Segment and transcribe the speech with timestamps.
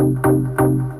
[0.00, 0.99] Welcome back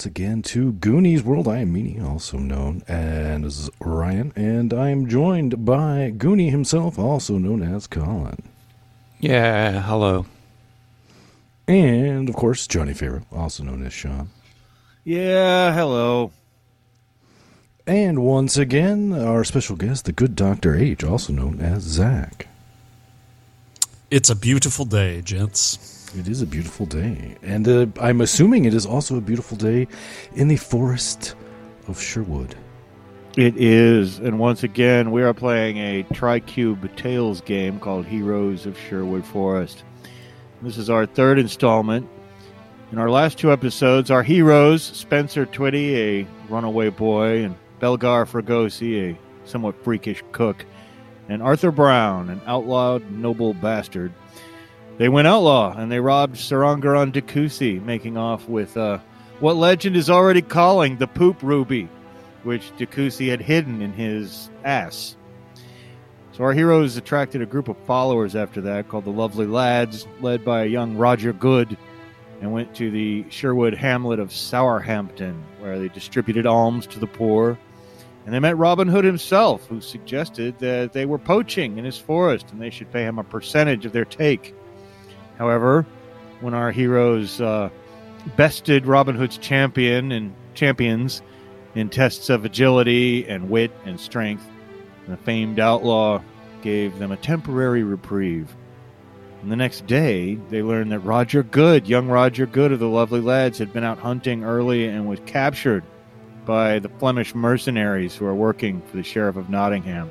[0.00, 1.46] once again to Goonies World.
[1.46, 7.36] I am Meanie, also known as Ryan, and I am joined by Goonie himself, also
[7.36, 8.42] known as Colin.
[9.18, 10.24] Yeah, hello.
[11.68, 14.30] And, of course, Johnny Farrow, also known as Sean.
[15.04, 16.32] Yeah, hello.
[17.86, 20.74] And once again, our special guest, the good Dr.
[20.76, 22.46] H, also known as Zach.
[24.10, 25.99] It's a beautiful day, gents.
[26.16, 27.36] It is a beautiful day.
[27.42, 29.86] And uh, I'm assuming it is also a beautiful day
[30.34, 31.36] in the forest
[31.86, 32.56] of Sherwood.
[33.36, 38.76] It is, and once again, we are playing a TriCube Tales game called Heroes of
[38.76, 39.84] Sherwood Forest.
[40.62, 42.08] This is our third installment.
[42.90, 49.12] In our last two episodes, our heroes, Spencer Twitty, a runaway boy, and Belgar Fregosi,
[49.14, 50.66] a somewhat freakish cook,
[51.28, 54.12] and Arthur Brown, an outlawed noble bastard,
[55.00, 58.98] they went outlaw and they robbed Sarangaran Dekusi, making off with uh,
[59.38, 61.88] what legend is already calling the poop ruby,
[62.42, 65.16] which Dekusi had hidden in his ass.
[66.32, 70.44] So our heroes attracted a group of followers after that called the Lovely Lads, led
[70.44, 71.78] by a young Roger Goode,
[72.42, 77.58] and went to the Sherwood hamlet of Sourhampton, where they distributed alms to the poor.
[78.26, 82.50] And they met Robin Hood himself, who suggested that they were poaching in his forest
[82.52, 84.54] and they should pay him a percentage of their take.
[85.40, 85.86] However,
[86.42, 87.70] when our heroes uh,
[88.36, 91.22] bested Robin Hood's champion and champions
[91.74, 94.46] in tests of agility and wit and strength,
[95.08, 96.20] the famed outlaw
[96.60, 98.54] gave them a temporary reprieve.
[99.40, 103.22] And the next day, they learned that Roger Goode, young Roger Goode of the Lovely
[103.22, 105.84] Lads, had been out hunting early and was captured
[106.44, 110.10] by the Flemish mercenaries who are working for the Sheriff of Nottingham.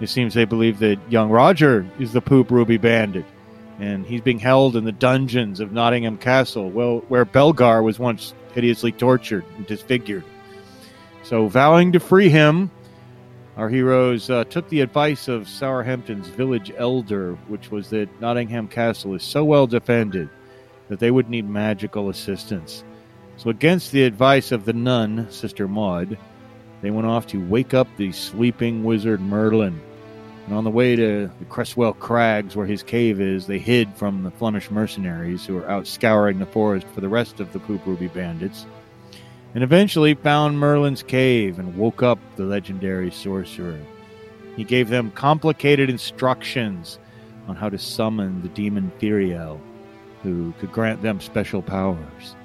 [0.00, 3.26] It seems they believe that young Roger is the Poop Ruby Bandit,
[3.78, 8.34] and he's being held in the dungeons of Nottingham Castle, well, where Belgar was once
[8.52, 10.24] hideously tortured and disfigured.
[11.22, 12.70] So, vowing to free him,
[13.56, 19.14] our heroes uh, took the advice of Southampton's village elder, which was that Nottingham Castle
[19.14, 20.28] is so well defended
[20.88, 22.82] that they would need magical assistance.
[23.36, 26.18] So, against the advice of the nun, Sister Maud,
[26.82, 29.80] they went off to wake up the sleeping wizard Merlin.
[30.48, 34.22] And on the way to the Creswell Crags, where his cave is, they hid from
[34.22, 37.84] the Flemish mercenaries who were out scouring the forest for the rest of the Poop
[37.84, 38.64] Ruby bandits.
[39.54, 43.78] And eventually found Merlin's cave and woke up the legendary sorcerer.
[44.56, 46.98] He gave them complicated instructions
[47.46, 49.60] on how to summon the demon Firiel,
[50.22, 52.36] who could grant them special powers.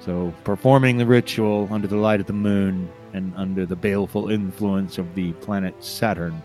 [0.00, 4.98] So, performing the ritual under the light of the moon and under the baleful influence
[4.98, 6.42] of the planet Saturn,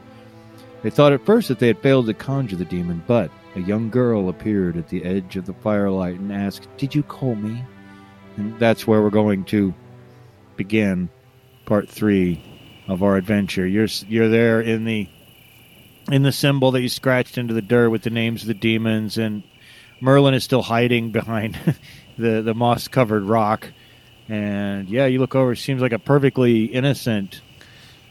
[0.84, 3.90] they thought at first that they had failed to conjure the demon, but a young
[3.90, 7.64] girl appeared at the edge of the firelight and asked, Did you call me?
[8.36, 9.74] And that's where we're going to
[10.56, 11.10] begin
[11.66, 12.44] part three
[12.88, 13.66] of our adventure.
[13.66, 15.10] You're you're there in the
[16.12, 19.18] in the symbol that you scratched into the dirt with the names of the demons,
[19.18, 19.44] and
[20.02, 21.58] Merlin is still hiding behind
[22.18, 23.68] the the moss covered rock.
[24.30, 25.56] And yeah, you look over.
[25.56, 27.42] Seems like a perfectly innocent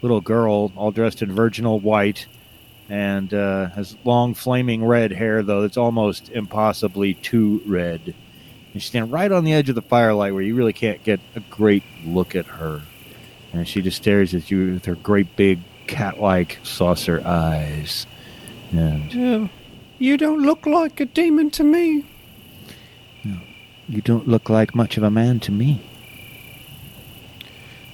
[0.02, 2.26] little girl, all dressed in virginal white,
[2.88, 8.14] and uh, has long flaming red hair, though it's almost impossibly too red.
[8.72, 11.20] And she's standing right on the edge of the firelight where you really can't get
[11.34, 12.82] a great look at her.
[13.52, 18.06] And she just stares at you with her great big cat like saucer eyes.
[18.70, 19.48] And Yeah,
[19.98, 22.04] you don't look like a demon to me.
[23.88, 25.80] you don't look like much of a man to me.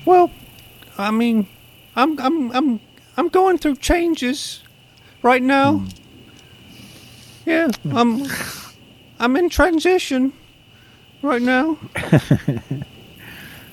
[0.05, 0.31] Well,
[0.99, 1.47] I mean,
[1.95, 2.81] I'm I'm I'm
[3.17, 4.63] I'm going through changes
[5.23, 5.79] right now.
[5.79, 5.89] Hmm.
[7.47, 8.25] Yeah, I'm
[9.19, 10.33] I'm in transition
[11.23, 11.79] right now.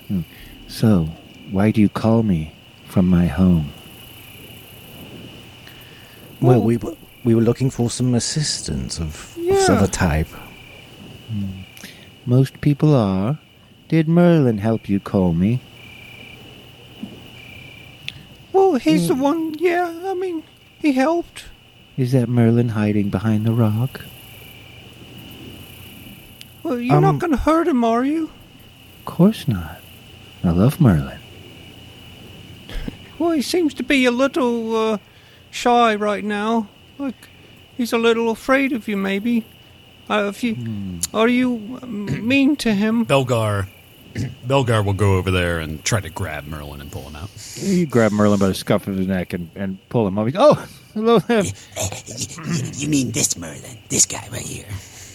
[0.08, 0.22] Hmm.
[0.68, 1.06] So,
[1.52, 2.56] why do you call me
[2.88, 3.70] from my home?
[6.42, 9.60] Well, we were, we were looking for some assistance of, of Yeah.
[9.60, 10.26] some other type.
[11.30, 11.62] Hmm.
[12.26, 13.38] Most people are.
[13.88, 15.62] Did Merlin help you call me?
[18.52, 19.54] Well, he's the one.
[19.60, 20.42] Yeah, I mean,
[20.82, 21.46] he helped.
[21.98, 24.06] Is that Merlin hiding behind the rock?
[26.64, 28.30] Well, you're Um, not going to hurt him, are you?
[29.00, 29.80] Of course not.
[30.44, 31.20] I love Merlin.
[33.20, 34.98] Well, he seems to be a little uh,
[35.52, 36.70] shy right now.
[36.98, 37.28] Like
[37.76, 39.44] he's a little afraid of you, maybe.
[40.10, 40.56] Uh, if you
[41.14, 43.06] are you um, mean to him?
[43.06, 43.68] Belgar,
[44.48, 47.30] Belgar will go over there and try to grab Merlin and pull him out.
[47.58, 50.26] You grab Merlin by the scuff of his neck and, and pull him up.
[50.28, 51.44] He's, oh, hello there.
[51.44, 53.78] you, you mean this Merlin?
[53.90, 54.66] This guy right here?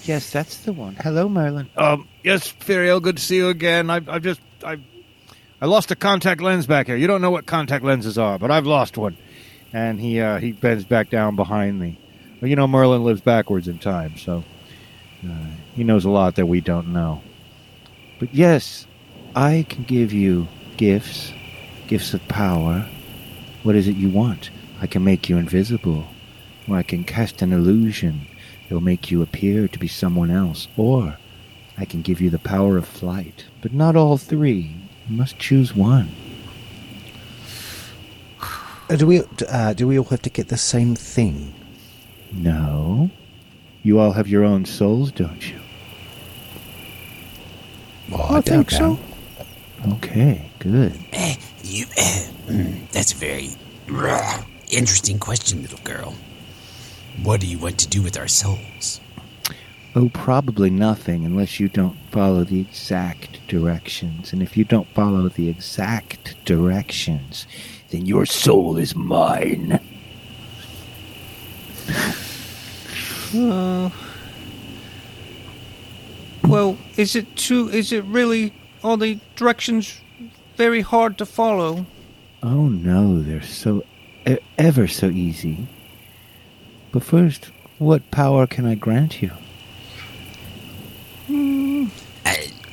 [0.05, 0.95] Yes, that's the one.
[0.97, 1.69] Hello, Merlin.
[1.77, 3.91] Um, yes, Firiel, good to see you again.
[3.91, 4.79] I've, I just, I,
[5.61, 6.97] I lost a contact lens back here.
[6.97, 9.17] You don't know what contact lenses are, but I've lost one.
[9.73, 11.99] And he, uh, he bends back down behind me.
[12.41, 14.45] Well, you know, Merlin lives backwards in time, so
[15.27, 17.23] uh, he knows a lot that we don't know.
[18.19, 18.87] But yes,
[19.35, 21.33] I can give you gifts,
[21.87, 22.87] gifts of power.
[23.63, 24.51] What is it you want?
[24.81, 26.05] I can make you invisible,
[26.69, 28.27] or I can cast an illusion
[28.67, 31.19] It'll make you appear to be someone else, or
[31.77, 34.75] I can give you the power of flight, but not all three.
[35.09, 36.09] You must choose one.
[38.89, 41.55] Uh, do we uh, do we all have to get the same thing?
[42.33, 43.11] No.
[43.83, 45.61] You all have your own souls, don't you?
[48.11, 48.99] Well, I think so.
[49.95, 50.99] Okay, good.
[51.13, 51.87] Eh, you.
[51.97, 53.51] Eh, mm, that's a very
[53.91, 56.15] uh, interesting question, little girl.
[57.23, 59.01] What do you want to do with our souls?
[59.97, 64.33] Oh, probably nothing unless you don't follow the exact directions.
[64.33, 67.47] And if you don't follow the exact directions,
[67.91, 69.79] then your soul is mine.
[73.37, 73.91] Uh,
[76.49, 77.69] well, is it too?
[77.69, 78.53] Is it really
[78.83, 80.01] all the directions
[80.57, 81.87] very hard to follow?
[82.43, 83.83] Oh no, they're so
[84.27, 85.67] e- ever so easy.
[86.93, 89.31] But first, what power can I grant you?
[91.27, 91.87] Hmm.
[92.25, 92.53] I,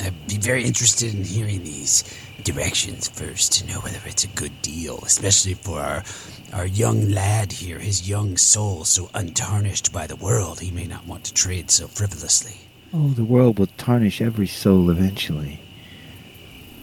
[0.00, 2.04] I'd be very interested in hearing these
[2.42, 6.04] directions first to know whether it's a good deal, especially for our
[6.52, 11.04] our young lad here, his young soul so untarnished by the world, he may not
[11.04, 12.60] want to trade so frivolously.
[12.96, 15.58] Oh, the world will tarnish every soul eventually.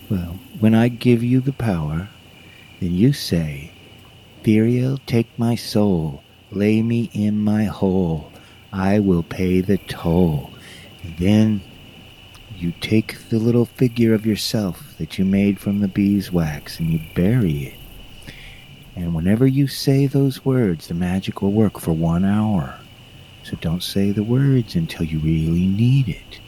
[0.10, 2.10] Well, when I give you the power,
[2.82, 3.72] then you say,
[4.44, 6.22] Firiel, take my soul,
[6.52, 8.30] lay me in my hole,
[8.74, 10.52] I will pay the toll.
[11.02, 11.62] And then
[12.58, 17.00] you take the little figure of yourself that you made from the beeswax and you
[17.16, 17.80] bury it.
[18.98, 22.81] And whenever you say those words, the magic will work for one hour.
[23.52, 26.40] So don't say the words until you really need it.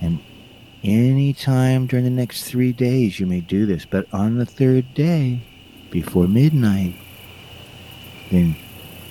[0.00, 0.18] And
[0.82, 3.84] any time during the next three days, you may do this.
[3.84, 5.42] But on the third day,
[5.90, 6.94] before midnight,
[8.30, 8.56] then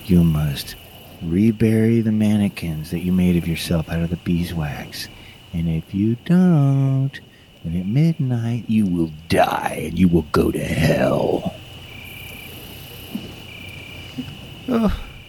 [0.05, 0.75] you must
[1.21, 5.07] rebury the mannequins that you made of yourself out of the beeswax.
[5.53, 7.19] And if you don't,
[7.63, 11.53] then at midnight you will die and you will go to hell.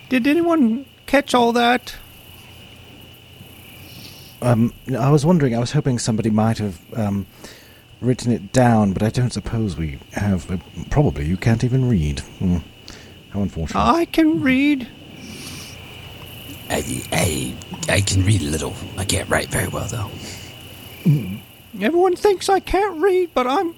[0.08, 1.94] Did anyone catch all that?
[4.40, 5.54] Um, I was wondering.
[5.54, 7.26] I was hoping somebody might have um,
[8.00, 10.50] written it down, but I don't suppose we have.
[10.50, 10.56] Uh,
[10.90, 12.20] probably you can't even read.
[12.40, 12.56] Hmm.
[13.30, 13.78] How unfortunate.
[13.80, 14.88] I can read.
[16.70, 17.54] I, I,
[17.92, 18.74] I can read a little.
[18.96, 20.10] I can't write very well, though.
[21.80, 23.74] Everyone thinks I can't read, but I'm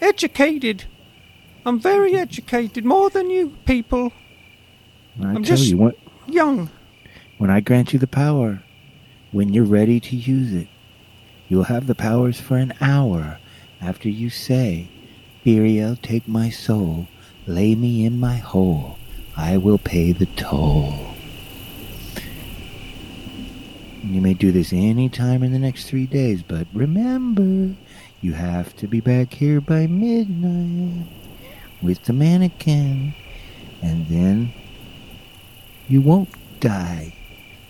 [0.00, 0.84] educated.
[1.64, 4.12] I'm very educated, more than you people.
[5.20, 5.96] I I'm tell just- you what,
[6.28, 6.70] Young.
[7.38, 8.62] when I grant you the power,
[9.30, 10.68] when you're ready to use it,
[11.48, 13.38] you'll have the powers for an hour
[13.80, 14.88] after you say,
[15.44, 17.06] Firiel, take my soul,
[17.46, 18.98] lay me in my hole,
[19.36, 21.14] I will pay the toll.
[24.02, 27.76] You may do this any time in the next three days, but remember,
[28.20, 31.06] you have to be back here by midnight
[31.82, 33.14] with the mannequin,
[33.82, 34.52] and then
[35.88, 36.28] you won't
[36.60, 37.14] die,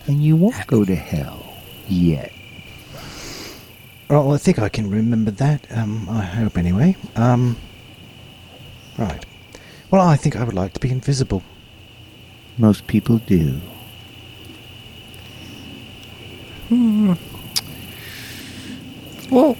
[0.07, 1.53] and you won't go to hell
[1.87, 2.31] yet.
[4.09, 5.67] Well, I think I can remember that.
[5.71, 6.95] Um, I hope anyway.
[7.15, 7.57] Um,
[8.97, 9.25] right.
[9.91, 11.43] Well, I think I would like to be invisible.
[12.57, 13.59] Most people do.
[16.69, 17.13] Hmm.
[19.29, 19.57] Well,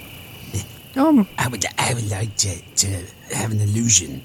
[0.95, 2.87] um, I would, I would like to, to
[3.33, 4.23] have an illusion.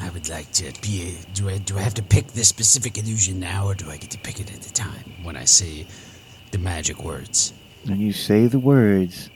[0.00, 1.14] I would like to be.
[1.14, 3.96] A, do I, do I have to pick this specific illusion now, or do I
[3.96, 5.86] get to pick it at the time when I say
[6.50, 7.52] the magic words?
[7.84, 9.30] When you say the words,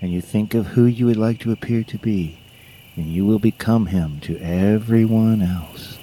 [0.00, 2.38] and you think of who you would like to appear to be,
[2.96, 5.98] then you will become him to everyone else.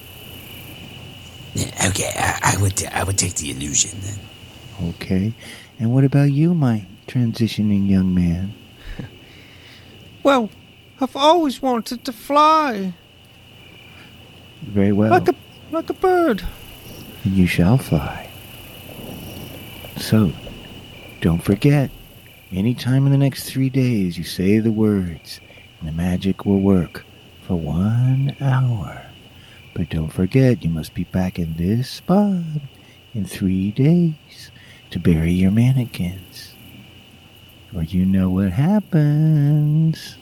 [1.88, 4.90] Okay, I, I would I would take the illusion then.
[4.90, 5.34] Okay.
[5.80, 8.54] And what about you, my transitioning young man?
[10.24, 10.50] Well,
[11.00, 12.94] I've always wanted to fly
[14.62, 15.10] Very well.
[15.12, 15.36] like a
[15.72, 16.44] like a bird.
[17.24, 18.30] and you shall fly.
[19.98, 20.32] So,
[21.22, 21.90] don't forget,
[22.52, 25.40] anytime in the next three days you say the words,
[25.80, 27.06] and the magic will work
[27.46, 29.02] for one hour.
[29.74, 32.42] But don't forget, you must be back in this spot
[33.14, 34.52] in three days
[34.92, 36.54] to bury your mannequins.
[37.76, 40.16] Or you know what happens.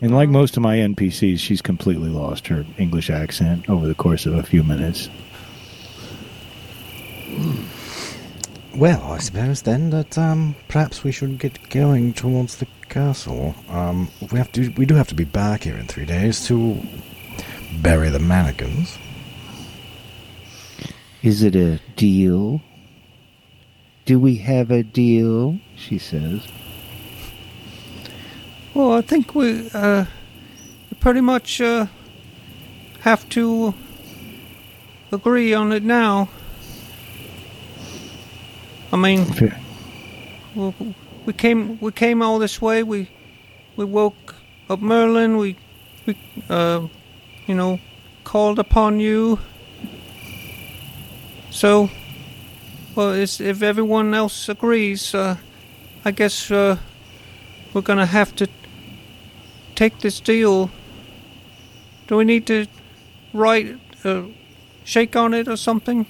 [0.00, 4.24] And like most of my NPCs, she's completely lost her English accent over the course
[4.24, 5.10] of a few minutes.
[8.74, 13.54] Well, I suppose then that um, perhaps we should get going towards the castle.
[13.68, 14.72] Um, we have to.
[14.76, 16.80] We do have to be back here in three days to
[17.82, 18.96] bury the mannequins.
[21.22, 22.62] Is it a deal?
[24.06, 25.58] Do we have a deal?
[25.76, 26.46] She says.
[28.72, 30.04] Well, I think we uh,
[31.00, 31.86] pretty much uh,
[33.00, 33.74] have to
[35.10, 36.28] agree on it now.
[38.92, 39.26] I mean,
[40.54, 40.72] we,
[41.26, 42.84] we came we came all this way.
[42.84, 43.08] We
[43.74, 44.36] we woke
[44.68, 45.36] up Merlin.
[45.36, 45.56] We
[46.06, 46.16] we
[46.48, 46.86] uh,
[47.48, 47.80] you know
[48.22, 49.40] called upon you.
[51.50, 51.90] So,
[52.94, 55.38] well, if everyone else agrees, uh,
[56.04, 56.76] I guess uh,
[57.74, 58.48] we're gonna have to
[59.80, 60.70] take this deal.
[62.06, 62.66] Do we need to
[63.32, 64.24] write, uh,
[64.84, 66.04] shake on it or something?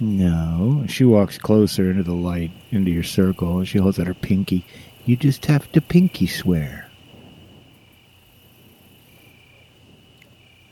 [0.00, 0.84] No.
[0.88, 4.64] She walks closer into the light, into your circle, and she holds out her pinky.
[5.06, 6.90] You just have to pinky swear.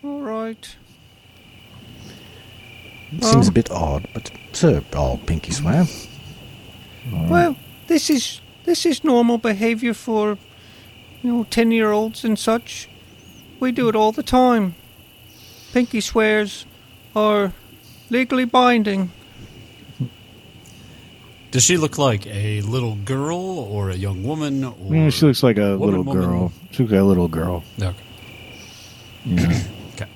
[0.03, 0.77] All right.
[3.13, 5.87] It seems a bit odd, but so all pinky swear.
[7.13, 7.55] Well,
[7.87, 10.39] this is this is normal behavior for,
[11.23, 12.89] you know, ten-year-olds and such.
[13.59, 14.75] We do it all the time.
[15.73, 16.65] Pinky swears
[17.15, 17.53] are
[18.09, 19.13] legally binding.
[21.51, 24.63] Does she look like a little girl or a young woman?
[24.65, 26.23] Or Yeah, she looks like a woman, little woman?
[26.23, 26.53] girl.
[26.71, 27.65] She looks like a little girl.
[27.81, 27.95] Okay.
[29.25, 29.63] Yeah.
[29.95, 30.07] Okay.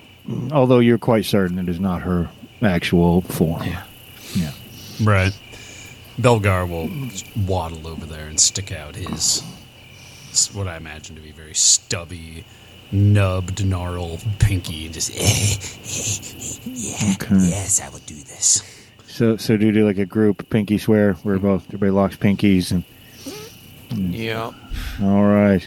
[0.53, 2.31] Although you're quite certain it is not her
[2.63, 3.65] actual form.
[3.65, 3.83] Yeah.
[4.37, 4.53] Yeah.
[5.03, 5.37] Right.
[6.21, 6.89] Belgar will
[7.45, 9.43] waddle over there and stick out his, s-
[10.55, 12.45] what I imagine to be very stubby,
[12.93, 17.49] nubbed, gnarled pinky and just, Eh, eh, eh, eh yeah, Okay.
[17.50, 18.62] yes, I will do this.
[19.07, 22.73] So, so do you do like a group pinky swear where both everybody locks pinkies
[22.73, 22.85] and
[24.12, 24.50] Yeah.
[25.03, 25.67] all right.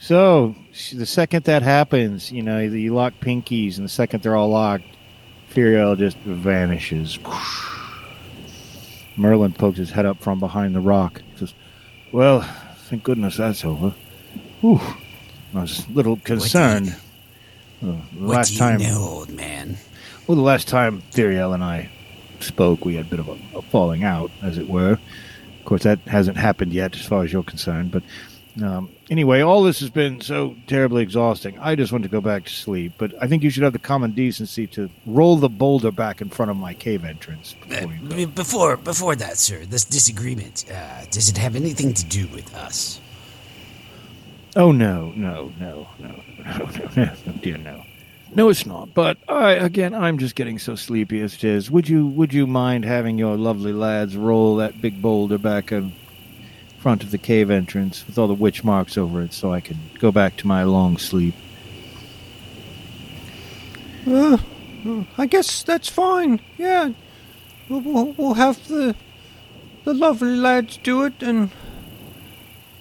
[0.00, 0.54] So
[0.92, 4.84] the second that happens, you know, you lock pinkies, and the second they're all locked,
[5.54, 7.18] Firiel just vanishes.
[9.16, 11.22] Merlin pokes his head up from behind the rock.
[11.36, 11.54] Says,
[12.10, 12.40] "Well,
[12.92, 13.94] thank goodness that's over."
[14.60, 14.78] Whew.
[15.54, 16.94] I was a little concerned.
[17.82, 19.78] Uh, the What last do you time, know, old man?
[20.26, 21.88] well, the last time Firiel and I
[22.40, 24.92] spoke, we had a bit of a, a falling out, as it were.
[25.58, 27.92] Of course, that hasn't happened yet, as far as you're concerned.
[27.92, 28.02] But
[28.62, 31.58] um, anyway, all this has been so terribly exhausting.
[31.58, 32.92] I just want to go back to sleep.
[32.98, 36.28] But I think you should have the common decency to roll the boulder back in
[36.28, 38.26] front of my cave entrance Uh, before go.
[38.26, 43.00] before before that, sir, this disagreement uh, does it have anything to do with us?
[44.54, 46.08] Oh no, no, no, no,
[46.44, 47.82] no, no, no, no, dear, no.
[48.34, 48.94] No, it's not.
[48.94, 51.70] But I, again, I'm just getting so sleepy as it is.
[51.70, 55.92] Would you, would you mind having your lovely lads roll that big boulder back in
[56.82, 59.78] front of the cave entrance with all the witch marks over it, so I can
[60.00, 61.34] go back to my long sleep?
[64.04, 64.38] Uh,
[65.16, 66.40] I guess that's fine.
[66.58, 66.90] Yeah,
[67.68, 68.96] we'll, we'll, we'll have the
[69.84, 71.50] the lovely lads do it, and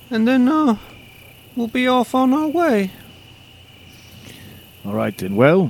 [0.09, 0.77] and then uh,
[1.55, 2.89] we'll be off on our way.
[4.83, 5.35] All right then.
[5.35, 5.69] Well,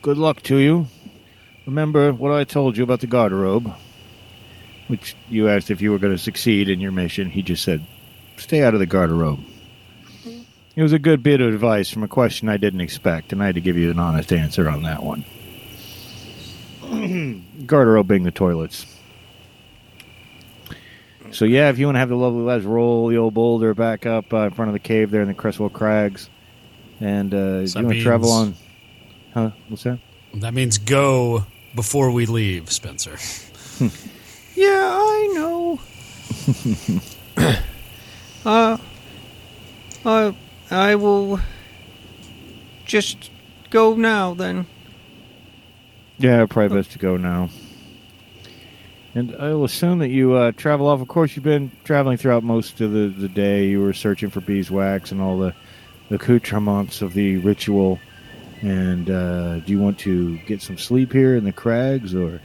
[0.00, 0.86] good luck to you.
[1.66, 3.74] Remember what I told you about the garderobe,
[4.92, 7.30] which you asked if you were going to succeed in your mission.
[7.30, 7.82] He just said,
[8.36, 9.42] "Stay out of the garderobe."
[10.76, 13.46] It was a good bit of advice from a question I didn't expect, and I
[13.46, 15.24] had to give you an honest answer on that one.
[17.66, 18.84] garderobe being the toilets.
[21.30, 24.04] So yeah, if you want to have the lovely lads roll the old boulder back
[24.04, 26.28] up uh, in front of the cave there in the Creswell Crags,
[27.00, 28.54] and uh, you want to travel on,
[29.32, 29.52] huh?
[29.68, 30.00] What's that?
[30.34, 33.16] That means go before we leave, Spencer.
[34.54, 35.80] Yeah, I know.
[38.46, 38.78] uh,
[40.04, 40.34] I
[40.70, 41.40] I will
[42.84, 43.30] just
[43.70, 44.66] go now then.
[46.18, 47.48] Yeah, probably best to go now.
[49.14, 51.00] And I will assume that you uh, travel off.
[51.00, 53.66] Of course, you've been traveling throughout most of the, the day.
[53.66, 55.54] You were searching for beeswax and all the,
[56.08, 57.98] the accoutrements of the ritual.
[58.62, 62.40] And uh, do you want to get some sleep here in the crags, or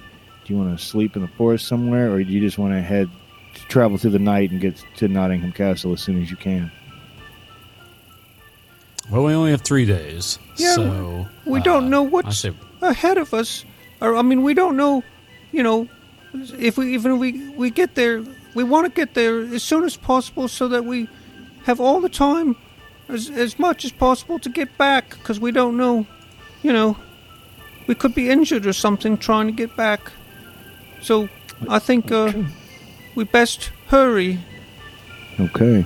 [0.47, 2.81] do you want to sleep in the forest somewhere, or do you just want to
[2.81, 3.09] head
[3.53, 6.71] to travel through the night and get to Nottingham Castle as soon as you can?
[9.11, 13.17] Well, we only have three days, Yeah, so We uh, don't know what's say ahead
[13.17, 13.65] of us.
[13.99, 15.03] Or I mean, we don't know.
[15.51, 15.89] You know,
[16.57, 18.23] if we even if we we get there,
[18.53, 21.09] we want to get there as soon as possible so that we
[21.63, 22.55] have all the time,
[23.09, 25.09] as as much as possible to get back.
[25.09, 26.05] Because we don't know.
[26.63, 26.97] You know,
[27.87, 30.11] we could be injured or something trying to get back.
[31.01, 31.29] So
[31.69, 32.33] I think uh,
[33.15, 34.39] we best hurry.
[35.39, 35.85] Okay.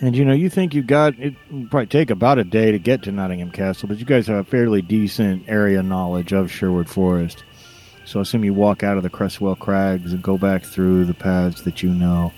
[0.00, 2.78] And you know, you think you got it will probably take about a day to
[2.78, 6.88] get to Nottingham Castle, but you guys have a fairly decent area knowledge of Sherwood
[6.88, 7.44] Forest.
[8.04, 11.14] So I assume you walk out of the Creswell Crags and go back through the
[11.14, 12.32] paths that you know,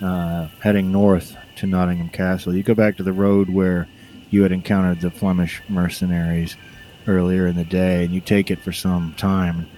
[0.00, 2.54] uh, heading north to Nottingham Castle.
[2.54, 3.86] You go back to the road where
[4.30, 6.56] you had encountered the Flemish mercenaries
[7.06, 9.68] earlier in the day, and you take it for some time.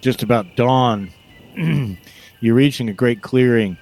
[0.00, 1.10] Just about dawn,
[2.40, 3.76] you're reaching a great clearing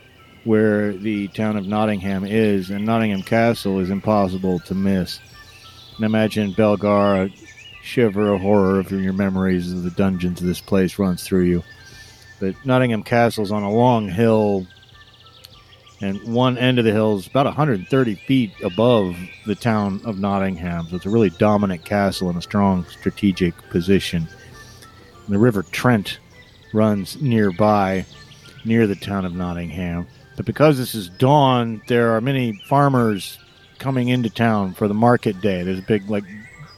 [0.44, 5.20] where the town of Nottingham is, and Nottingham Castle is impossible to miss.
[5.96, 10.60] And imagine Belgar, a shiver of horror of your memories of the dungeons of this
[10.60, 11.62] place runs through you.
[12.40, 14.66] But Nottingham Castle's on a long hill,
[16.00, 20.86] and one end of the hill is about 130 feet above the town of Nottingham.
[20.88, 24.28] So it's a really dominant castle in a strong strategic position.
[25.28, 26.18] The River Trent
[26.72, 28.06] runs nearby,
[28.64, 30.06] near the town of Nottingham.
[30.36, 33.38] But because this is dawn, there are many farmers
[33.78, 35.62] coming into town for the market day.
[35.62, 36.24] There's a big like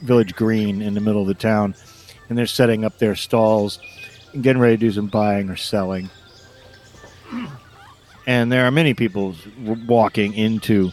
[0.01, 1.75] village green in the middle of the town,
[2.27, 3.79] and they're setting up their stalls
[4.33, 6.09] and getting ready to do some buying or selling.
[8.25, 9.35] And there are many people
[9.87, 10.91] walking into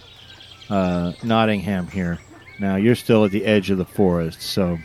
[0.69, 2.19] uh, Nottingham here.
[2.59, 4.79] Now you're still at the edge of the forest, so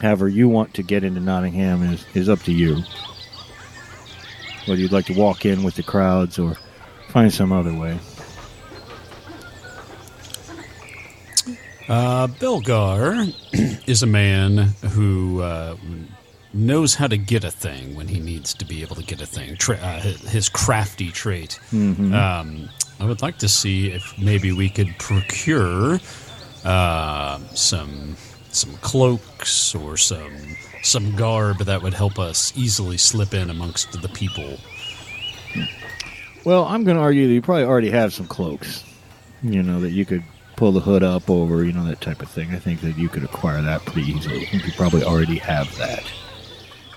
[0.00, 2.82] however you want to get into Nottingham is, is up to you.
[4.66, 6.56] Whether you'd like to walk in with the crowds or
[7.08, 7.98] find some other way.
[11.88, 13.34] Uh, Belgar
[13.88, 14.56] is a man
[14.92, 15.76] who uh,
[16.54, 19.26] knows how to get a thing when he needs to be able to get a
[19.26, 19.56] thing.
[19.56, 21.58] Tra- uh, his crafty trait.
[21.72, 22.68] Um,
[23.00, 25.98] I would like to see if maybe we could procure
[26.64, 28.16] uh, some
[28.54, 30.32] some cloaks or some
[30.82, 34.58] some garb that would help us easily slip in amongst the people.
[36.44, 38.84] Well, I'm going to argue that you probably already have some cloaks.
[39.42, 40.22] You know, that you could
[40.56, 42.50] pull the hood up over, you know, that type of thing.
[42.52, 44.42] I think that you could acquire that pretty easily.
[44.42, 46.04] I think you probably already have that.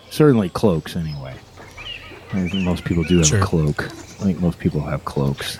[0.10, 1.36] Certainly cloaks, anyway.
[2.34, 3.40] I think most people do have Sure.
[3.42, 3.86] a cloak.
[3.86, 3.90] I
[4.24, 5.60] think most people have cloaks.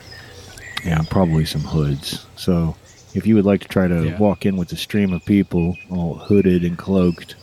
[0.84, 2.26] Yeah, probably some hoods.
[2.36, 2.76] So
[3.16, 4.18] if you would like to try to Yeah.
[4.18, 7.36] walk in with a stream of people all hooded and cloaked,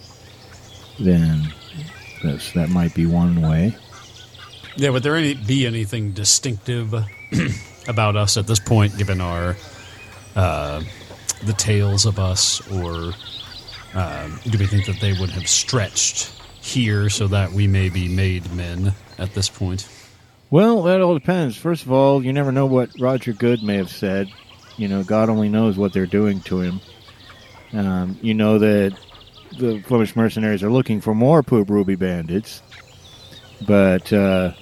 [1.00, 1.52] then
[2.22, 3.74] that's, that might be one way.
[4.76, 6.94] Yeah, would there any, be anything distinctive
[7.88, 9.56] about us at this point, given our
[10.36, 10.82] uh,
[11.44, 13.12] the tales of us, or
[13.94, 18.08] um, do we think that they would have stretched here so that we may be
[18.08, 19.88] made men at this point?
[20.50, 21.56] Well, that all depends.
[21.56, 24.28] First of all, you never know what Roger Goode may have said.
[24.78, 26.80] You know, God only knows what they're doing to him.
[27.72, 28.96] Um, you know that
[29.58, 32.62] the Flemish mercenaries are looking for more Poop Ruby bandits,
[33.66, 34.52] but uh,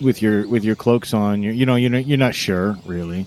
[0.00, 3.26] with your with your cloaks on, you you know you're not, you're not sure really.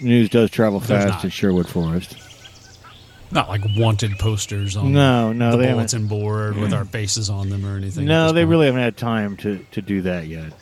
[0.00, 1.24] News does travel There's fast not.
[1.24, 2.16] in Sherwood Forest.
[3.30, 7.48] Not like wanted posters on No, no, the haven't- bulletin board with our faces on
[7.48, 8.04] them or anything.
[8.04, 8.50] No, they point.
[8.50, 10.52] really haven't had time to, to do that yet.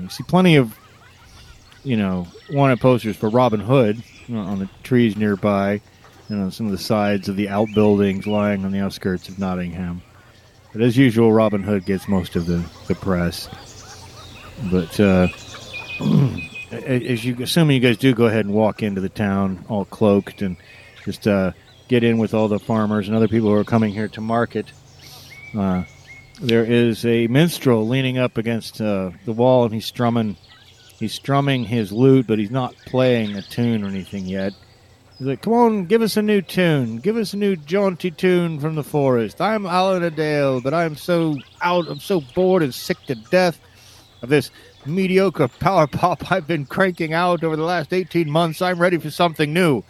[0.00, 0.74] You see plenty of,
[1.84, 5.80] you know, wanted posters for Robin Hood on the trees nearby,
[6.28, 10.02] and on some of the sides of the outbuildings lying on the outskirts of Nottingham.
[10.72, 13.48] But as usual, Robin Hood gets most of the, the press.
[14.70, 15.28] But uh,
[16.70, 20.42] as you, assuming you guys do go ahead and walk into the town all cloaked
[20.42, 20.56] and
[21.04, 21.52] just uh,
[21.88, 24.70] get in with all the farmers and other people who are coming here to market.
[25.56, 25.84] Uh,
[26.40, 30.36] there is a minstrel leaning up against uh, the wall, and he's strumming.
[31.00, 34.52] He's strumming his lute, but he's not playing a tune or anything yet.
[35.18, 36.98] He's like, "Come on, give us a new tune.
[36.98, 39.40] Give us a new jaunty tune from the forest.
[39.40, 41.88] I'm Alan Adale, but I'm so out.
[41.88, 43.58] I'm so bored and sick to death
[44.20, 44.50] of this
[44.84, 48.60] mediocre power pop I've been cranking out over the last 18 months.
[48.60, 49.82] I'm ready for something new.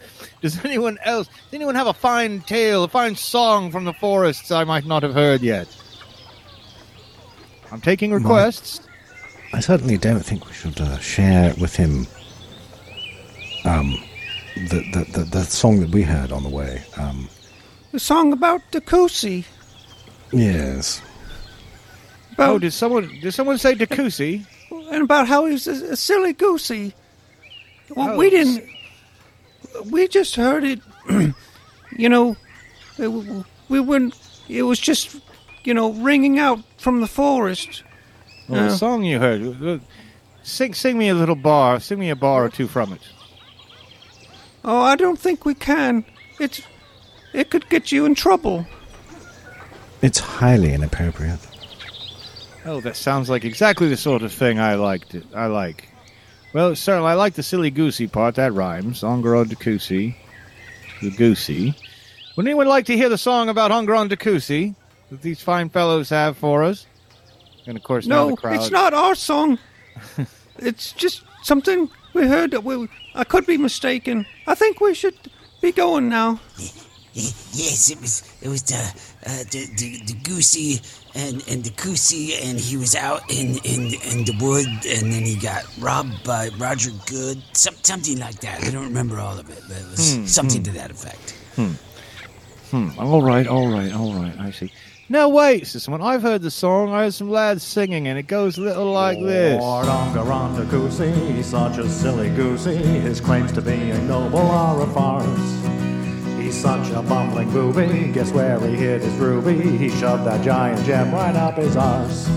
[0.42, 4.52] Does anyone else, does anyone have a fine tale, a fine song from the forests
[4.52, 5.66] I might not have heard yet?
[7.72, 8.80] I'm taking requests.
[9.52, 12.06] I certainly don't think we should uh, share with him
[13.64, 13.98] um,
[14.56, 16.82] the, the, the, the song that we heard on the way.
[16.96, 17.28] Um,
[17.92, 19.44] The song about the Kusi.
[20.32, 21.02] yes.
[22.38, 24.46] Oh, did someone did someone say Dakusi?
[24.92, 26.94] and about how he's a, a silly goosey.
[27.94, 28.64] Well, Oh, we didn't.
[29.90, 30.80] We just heard it.
[31.98, 32.36] you know,
[32.98, 33.08] it,
[33.68, 34.14] we wouldn't.
[34.48, 35.20] It was just,
[35.64, 37.82] you know, ringing out from the forest.
[38.50, 39.62] Well, the song you heard.
[39.62, 39.78] uh,
[40.42, 41.80] Sing, sing me a little bar.
[41.80, 43.00] Sing me a bar or two from it.
[44.64, 46.04] Oh, I don't think we can.
[46.38, 46.60] It's.
[47.32, 48.66] It could get you in trouble.
[50.02, 51.38] It's highly inappropriate.
[52.66, 55.14] Oh, that sounds like exactly the sort of thing I liked.
[55.34, 55.88] I like.
[56.52, 58.34] Well, certainly, I like the silly goosey part.
[58.34, 59.02] That rhymes.
[59.02, 60.16] Ongron Dakusi.
[61.00, 61.74] The goosey.
[62.36, 64.74] Would anyone like to hear the song about Ongron Dakusi
[65.10, 66.86] that these fine fellows have for us?
[67.66, 68.56] And of course, now No, the crowd.
[68.56, 69.58] it's not our song.
[70.58, 72.50] it's just something we heard.
[72.52, 74.26] That we, I could be mistaken.
[74.46, 75.16] I think we should
[75.60, 76.40] be going now.
[77.12, 80.80] Yes, it was it was the uh, the, the the goosey
[81.16, 85.22] and and the goosey, and he was out in in in the wood, and then
[85.24, 88.62] he got robbed by Roger Goode, some, something like that.
[88.64, 91.34] I don't remember all of it, but it was something to that effect.
[91.56, 91.72] Hmm.
[92.70, 92.98] Hmm.
[93.00, 94.38] All right, all right, all right.
[94.38, 94.72] I see.
[95.10, 96.02] No, wait, says someone.
[96.02, 96.92] I've heard the song.
[96.92, 99.60] I heard some lads singing, and it goes a little like this.
[99.60, 102.76] Ongaranda Goosey, such a silly goosey.
[102.76, 105.56] His claims to being noble are a farce.
[106.40, 108.12] He's such a bumbling booby.
[108.12, 109.76] Guess where he hid his ruby?
[109.76, 112.28] He shoved that giant gem right up his arse.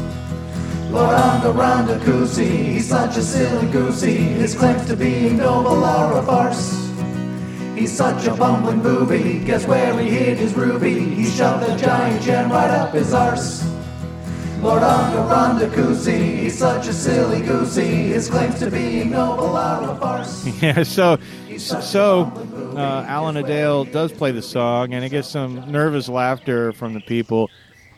[0.89, 4.15] Lord Ongaranda Goosey, he's such a silly goosey.
[4.17, 6.92] His claims to being noble are a farce.
[7.75, 9.39] He's such a bumbling booby.
[9.39, 10.99] Guess where he hid his ruby?
[10.99, 13.63] He shoved the giant gem right up his arse.
[14.61, 18.07] Lord Ongaranda Goosey, he's such a silly goosey.
[18.13, 20.47] His claims to being noble are a farce.
[20.61, 21.19] Yeah, so
[21.57, 22.31] so
[22.75, 27.01] uh, Alan Adale does play the song, and it gets some nervous laughter from the
[27.01, 27.49] people.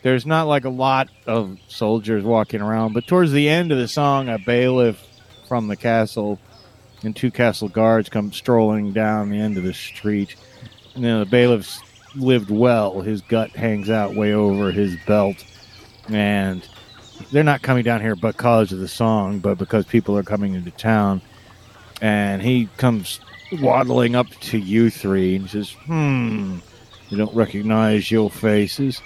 [0.02, 3.88] There's not like a lot of soldiers walking around, but towards the end of the
[3.88, 5.00] song, a bailiff
[5.48, 6.40] from the castle
[7.06, 10.36] and two castle guards come strolling down the end of the street.
[10.94, 11.80] And then the bailiff's
[12.14, 15.42] lived well; his gut hangs out way over his belt,
[16.08, 16.66] and
[17.32, 20.70] they're not coming down here because of the song, but because people are coming into
[20.72, 21.22] town
[22.02, 23.20] and he comes
[23.60, 26.58] waddling up to you three and says, Hmm,
[27.08, 29.00] you don't recognize your faces.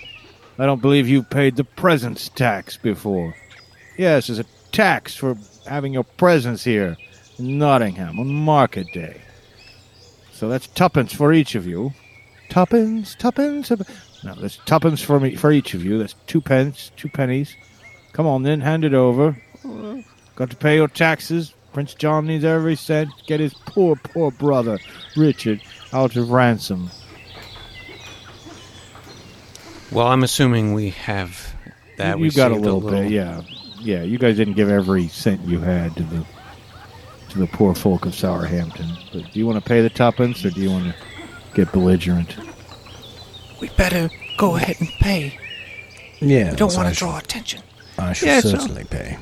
[0.59, 3.35] I don't believe you paid the presence tax before.
[3.97, 5.37] Yes, there's a tax for
[5.67, 6.97] having your presence here
[7.40, 9.20] in Nottingham on market day.
[10.33, 11.92] So that's tuppence for each of you.
[12.48, 13.68] Tuppence, tuppence.
[13.68, 13.87] tupp-
[14.24, 15.98] No, that's tuppence for me for each of you.
[15.98, 17.55] That's two pence, two pennies.
[18.12, 19.37] Come on then, hand it over.
[20.37, 21.55] Got to pay your taxes.
[21.72, 23.11] Prince John needs every cent.
[23.16, 24.79] to Get his poor, poor brother,
[25.16, 25.61] Richard,
[25.92, 26.90] out of ransom.
[29.92, 31.55] Well, I'm assuming we have
[31.96, 32.16] that.
[32.16, 33.42] you we you got a saved little, bit, yeah,
[33.81, 34.03] yeah.
[34.03, 36.24] You guys didn't give every cent you had to the
[37.31, 38.97] to the poor folk of Sourhampton.
[39.12, 40.95] But do you want to pay the tuppence, or do you want to
[41.55, 42.37] get belligerent?
[43.61, 45.38] We better go ahead and pay.
[46.21, 46.51] Yeah.
[46.51, 47.62] We don't want to draw attention.
[47.99, 49.19] I should Yeah, so- certainly pay.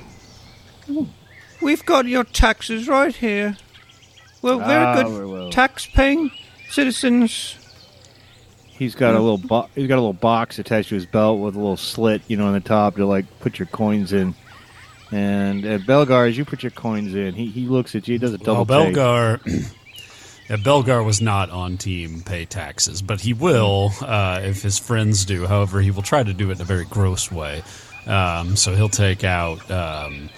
[1.60, 3.56] We've got your taxes right here.
[4.42, 5.50] We're very Ah, good very well.
[5.50, 6.30] tax-paying
[6.70, 7.56] citizens.
[8.68, 11.56] He's got a little bo- he's got a little box attached to his belt with
[11.56, 14.34] a little slit, you know, on the top to like put your coins in.
[15.10, 18.18] And at Belgar, as you put your coins in, he, he looks at you, he
[18.18, 18.86] does a double Well.
[18.92, 19.40] Belgar,
[20.50, 25.24] yeah, Belgar was not on team pay taxes, but he will uh, if his friends
[25.24, 25.46] do.
[25.46, 27.62] However, he will try to do it in a very gross way.
[28.06, 30.28] Um, so he'll take out, um,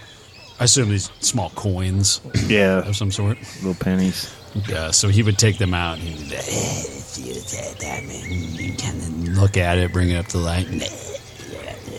[0.61, 3.38] I assume these small coins Yeah, of some sort.
[3.62, 4.33] little pennies.
[4.74, 8.76] Uh, so he would take them out and he would uh, Feel that, that man.
[8.76, 10.66] kind of look at it, bring it up to the light,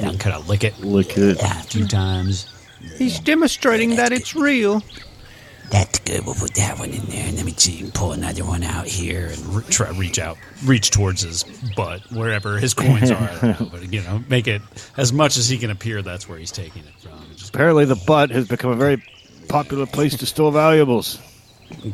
[0.02, 1.42] and kind of lick it Look at it.
[1.42, 2.48] a few times.
[3.02, 4.84] He's demonstrating that it's real.
[5.72, 6.24] That's good.
[6.24, 9.28] We'll put that one in there, and then we see- pull another one out here.
[9.28, 11.44] And Re- try reach out, reach towards his
[11.76, 13.32] butt, wherever his coins are.
[13.42, 14.62] Know, but you know, make it
[14.98, 16.04] as much as he can appear.
[16.04, 17.20] That's where he's taking it from.
[17.36, 19.02] Just Apparently, the butt has become a very
[19.48, 21.18] popular place to store valuables.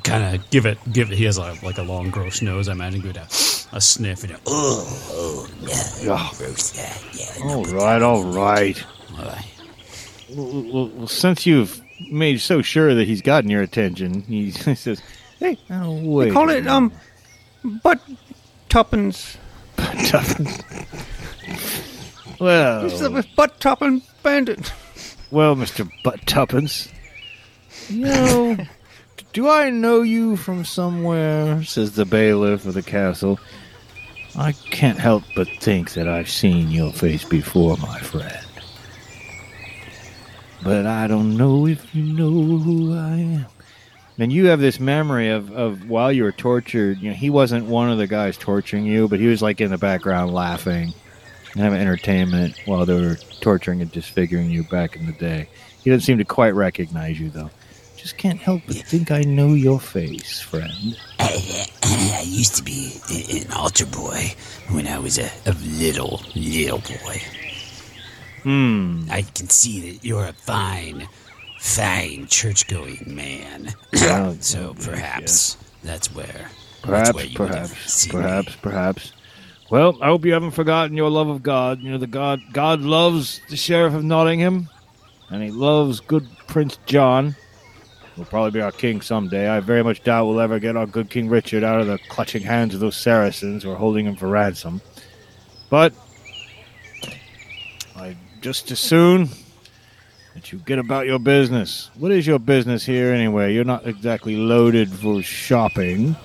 [0.04, 1.17] kind of give it, give it.
[1.17, 2.67] He has a, like a long, gross nose.
[2.67, 6.76] I imagine give it a, a sniff and a, oh, oh yeah, gross.
[6.76, 7.50] Yeah, yeah.
[7.54, 8.84] All right, all right.
[9.17, 9.46] All right.
[10.30, 14.22] Well, well, well, since you've made so sure that he's gotten your attention.
[14.24, 15.02] He says,
[15.40, 16.92] Hey, "Oh wait." they call it um,
[17.84, 18.00] butt
[18.70, 19.38] tuppence.
[19.78, 20.63] minute."
[22.40, 24.72] Well, It's the butt tuppence bandit.
[25.32, 26.88] well, Mister Butt Tuppence.
[27.90, 28.58] You know,
[29.34, 31.63] do I know you from somewhere?
[31.63, 33.40] Says the bailiff of the castle.
[34.36, 38.46] I can't help but think that I've seen your face before, my friend.
[40.63, 43.46] But I don't know if you know who I am.
[44.20, 47.65] And you have this memory of, of while you were tortured, you know, he wasn't
[47.65, 50.93] one of the guys torturing you, but he was like in the background laughing
[51.54, 55.48] and having entertainment while they were torturing and disfiguring you back in the day.
[55.84, 57.52] He doesn't seem to quite recognize you, though.
[57.96, 60.98] Just can't help but think I know your face, friend.
[61.20, 63.00] I, I used to be
[63.41, 64.34] an altar boy
[64.70, 67.22] when I was a, a little, little boy.
[68.48, 69.02] Hmm.
[69.12, 71.10] I can see that you're a fine,
[71.60, 73.74] fine church-going man.
[73.94, 76.50] Well, so perhaps that's where,
[76.82, 78.56] Perhaps, that's where you perhaps, perhaps, me.
[78.62, 79.12] perhaps.
[79.70, 81.82] Well, I hope you haven't forgotten your love of God.
[81.82, 84.70] You know, the God God loves the Sheriff of Nottingham,
[85.30, 87.36] and he loves good Prince John.
[88.16, 89.50] Will probably be our king someday.
[89.50, 92.44] I very much doubt we'll ever get our good King Richard out of the clutching
[92.44, 94.80] hands of those Saracens who are holding him for ransom.
[95.70, 95.94] But
[98.41, 99.30] just as soon
[100.34, 101.89] that you get about your business.
[101.95, 103.54] What is your business here anyway?
[103.54, 106.15] You're not exactly loaded for shopping.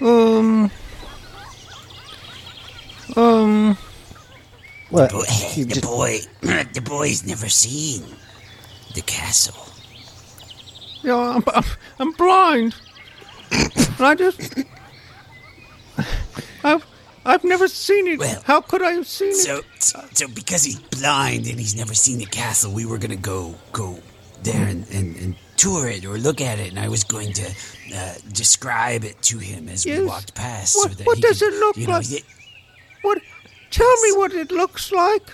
[0.00, 0.70] Um.
[3.16, 3.76] Um.
[4.90, 5.22] Well, Boy,
[5.56, 8.02] the just- boy, the boy's never seen
[8.94, 9.56] the castle.
[11.02, 11.64] Yeah, I'm, I'm,
[11.98, 12.74] I'm blind.
[13.52, 14.58] and I just.
[17.24, 18.18] I've, I've never seen it.
[18.18, 19.36] Well, How could I have seen it?
[19.36, 23.16] So, so, so because he's blind and he's never seen the castle, we were gonna
[23.16, 23.98] go go
[24.42, 27.46] there and, and, and tour it or look at it, and I was going to
[27.94, 30.76] uh, describe it to him as we walked past.
[30.76, 32.10] What- so that what he does could, it look you know, like?
[32.10, 32.24] ye-
[33.02, 33.18] What?
[33.70, 35.30] Tell me what it looks like.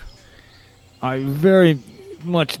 [1.01, 1.79] I very
[2.23, 2.57] much.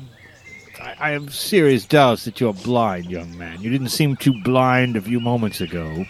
[0.81, 3.61] I, I have serious doubts that you're blind, young man.
[3.61, 6.05] You didn't seem too blind a few moments ago.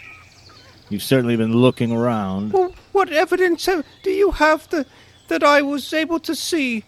[0.90, 2.54] You've certainly been looking around.
[2.54, 4.88] Well, what evidence have, do you have that
[5.28, 6.84] that I was able to see?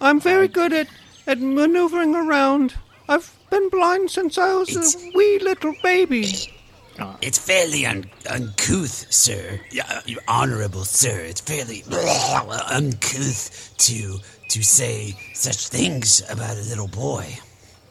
[0.00, 0.88] I'm very good at
[1.26, 2.74] at maneuvering around.
[3.08, 6.26] I've been blind since I was It's- a wee little baby.
[6.98, 7.16] Ah.
[7.22, 9.60] It's fairly un- uncouth, sir.
[9.70, 11.20] Yeah, Your honorable sir.
[11.20, 11.82] It's fairly
[12.70, 17.38] uncouth to to say such things about a little boy.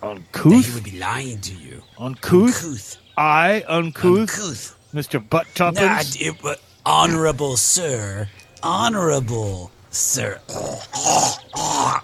[0.02, 0.74] That he Uncouth?
[0.74, 1.84] would be lying to you.
[1.98, 2.64] Uncouth?
[2.64, 2.98] Uncouth.
[3.18, 4.30] I uncouth?
[4.30, 4.76] Uncouth.
[4.94, 5.20] Mr.
[5.30, 6.16] Butt Nah, Tuppence?
[6.20, 8.28] it, wa- honorable sir,
[8.64, 10.40] honorable sir,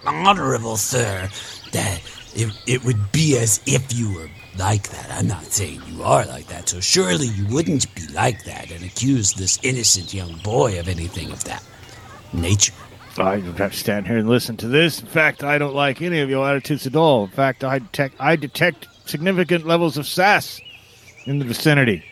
[0.06, 1.30] honorable sir,
[1.72, 2.02] that
[2.36, 5.12] it, it would be as if you were like that.
[5.12, 8.84] I'm not saying you are like that, so surely you wouldn't be like that and
[8.84, 11.64] accuse this innocent young boy of anything of that
[12.34, 12.74] nature.
[13.18, 15.00] I don't have to stand here and listen to this.
[15.00, 17.24] In fact, I don't like any of your attitudes at all.
[17.24, 20.60] In fact, I detect I detect significant levels of sass
[21.26, 22.04] in the vicinity.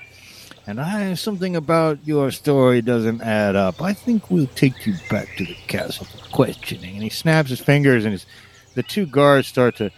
[0.65, 3.81] And I something about your story doesn't add up.
[3.81, 6.93] I think we'll take you back to the castle for questioning.
[6.93, 8.25] And he snaps his fingers, and his,
[8.73, 9.91] the two guards start to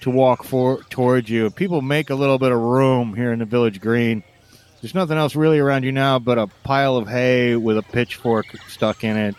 [0.00, 1.50] to walk for towards you.
[1.50, 4.22] People make a little bit of room here in the village green.
[4.80, 8.46] There's nothing else really around you now but a pile of hay with a pitchfork
[8.68, 9.34] stuck in it.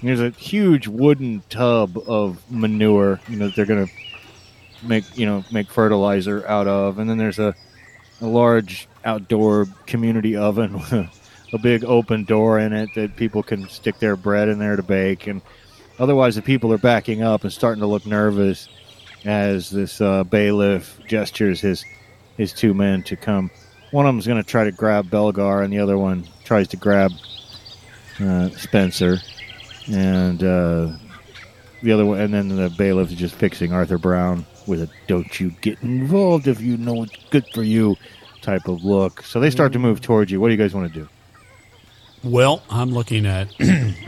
[0.00, 3.86] And there's a huge wooden tub of manure, you know, they're gonna
[4.82, 7.54] make you know make fertilizer out of, and then there's a
[8.20, 10.92] a large outdoor community oven with
[11.52, 14.82] a, big open door in it that people can stick their bread in there to
[14.82, 15.40] bake, and
[16.00, 18.68] otherwise the people are backing up and starting to look nervous
[19.24, 21.84] as this uh, bailiff gestures his
[22.36, 23.50] his two men to come.
[23.92, 26.76] One of them's going to try to grab Belgar, and the other one tries to
[26.76, 27.12] grab
[28.20, 29.18] uh, Spencer.
[29.86, 30.96] And uh,
[31.82, 35.38] the other one, and then the bailiff is just fixing Arthur Brown with a "Don't
[35.40, 37.96] you get involved if you know it's good for you"
[38.42, 39.22] type of look.
[39.22, 40.40] So they start to move towards you.
[40.40, 41.08] What do you guys want to do?
[42.22, 43.48] Well, I'm looking at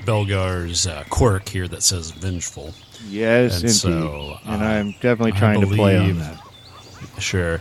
[0.06, 2.72] Belgar's uh, quirk here that says vengeful.
[3.08, 3.74] Yes, And indeed.
[3.74, 6.40] so, and uh, I'm definitely trying to play on that.
[7.18, 7.60] Sure.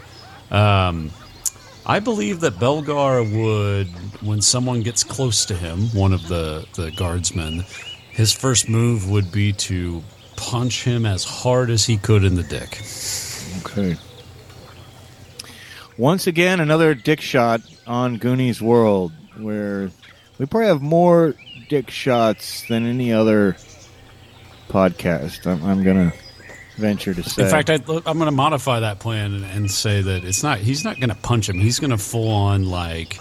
[0.52, 1.12] Um,
[1.86, 3.88] I believe that Belgar would,
[4.26, 7.66] when someone gets close to him, one of the, the guardsmen,
[8.12, 10.02] his first move would be to
[10.36, 12.82] punch him as hard as he could in the dick.
[13.60, 13.96] Okay.
[15.98, 19.90] Once again, another dick shot on Goonies World, where
[20.38, 21.36] we probably have more
[21.70, 23.56] dick shots than any other
[24.68, 25.48] podcast.
[25.48, 26.18] I'm, I'm going to
[26.78, 27.44] venture to say.
[27.44, 30.60] In fact, I, I'm going to modify that plan and, and say that it's not.
[30.60, 31.60] He's not going to punch him.
[31.60, 33.20] He's going to full on like,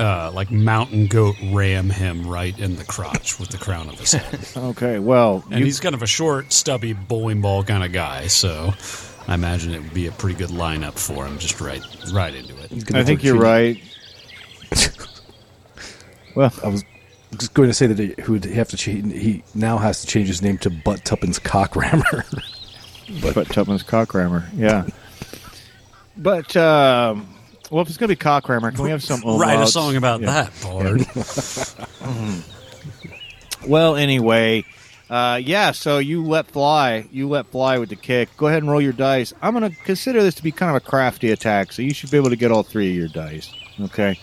[0.00, 4.12] uh, like mountain goat ram him right in the crotch with the crown of his
[4.12, 4.40] head.
[4.56, 8.26] okay, well, and you- he's kind of a short, stubby bowling ball kind of guy.
[8.26, 8.72] So
[9.28, 11.38] I imagine it would be a pretty good lineup for him.
[11.38, 11.82] Just right,
[12.12, 12.94] right into it.
[12.94, 13.80] I think you're right.
[16.34, 16.84] well, I was
[17.36, 19.12] just going to say that he would have to change.
[19.12, 22.24] He now has to change his name to Butt Tuppence Cockrammer.
[23.34, 24.86] but, Tuppence cockrammer, yeah.
[26.16, 27.28] But um,
[27.70, 30.20] well, if it's going to be cockrammer, can we have some Write a song about
[30.20, 30.48] Yeah.
[30.48, 32.44] that, Bard.
[33.66, 34.64] Well, anyway,
[35.10, 35.72] uh, yeah.
[35.72, 37.06] So you let fly.
[37.12, 38.34] You let fly with the kick.
[38.38, 39.34] Go ahead and roll your dice.
[39.42, 42.10] I'm going to consider this to be kind of a crafty attack, so you should
[42.10, 43.52] be able to get all three of your dice.
[43.82, 44.18] Okay,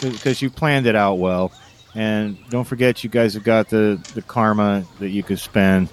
[0.00, 1.50] because you planned it out well.
[1.96, 5.88] And don't forget, you guys have got the the karma that you could spend.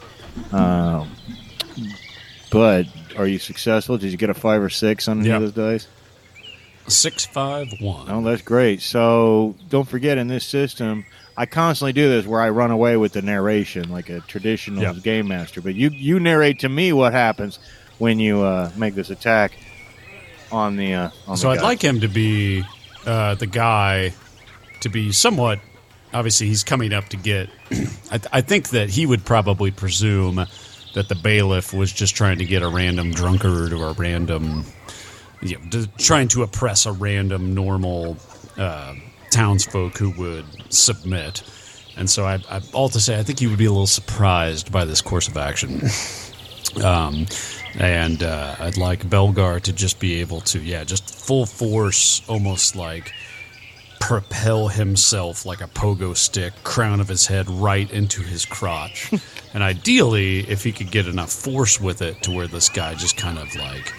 [0.51, 1.09] Um,
[2.51, 2.85] but
[3.17, 3.97] are you successful?
[3.97, 5.37] Did you get a five or six on any Yeah.
[5.37, 5.87] of those dice?
[6.87, 8.09] Six five one.
[8.09, 8.81] Oh, that's great.
[8.81, 13.11] So don't forget, in this system, I constantly do this where I run away with
[13.13, 14.93] the narration like a traditional Yeah.
[14.93, 15.61] game master.
[15.61, 17.59] But you you narrate to me what happens
[17.97, 19.57] when you uh, make this attack
[20.51, 20.93] on the.
[20.93, 22.63] Uh, on So the I'd like him to be
[23.05, 24.13] uh, the guy
[24.81, 25.59] to be somewhat.
[26.13, 27.49] Obviously, he's coming up to get.
[28.11, 30.45] I, th- I think that he would probably presume
[30.93, 34.63] that the bailiff was just trying to get a random drunkard or a random,
[35.41, 38.17] you know, trying to oppress a random normal
[38.57, 38.95] uh,
[39.31, 41.43] townsfolk who would submit.
[41.95, 44.71] And so, I, I, all to say, I think you would be a little surprised
[44.71, 45.81] by this course of action.
[46.83, 47.25] Um,
[47.79, 52.75] and uh, I'd like Belgar to just be able to, yeah, just full force, almost
[52.75, 53.13] like
[53.99, 59.11] propel himself like a pogo stick, crown of his head right into his crotch.
[59.53, 63.17] and ideally, if he could get enough force with it to where this guy just
[63.17, 63.93] kind of like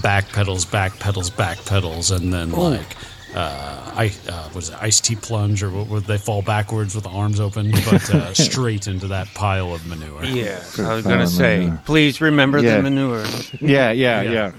[0.00, 2.96] backpedals, backpedals, backpedals, and then like.
[3.34, 7.04] Uh, I uh, was it iced tea plunge or what would they fall backwards with
[7.04, 10.22] the arms open, but uh, straight into that pile of manure.
[10.24, 11.80] Yeah, I was gonna say, manure.
[11.86, 12.76] please remember Yeah.
[12.76, 13.24] the manure.
[13.58, 14.30] Yeah, yeah, Yeah.
[14.30, 14.52] yeah.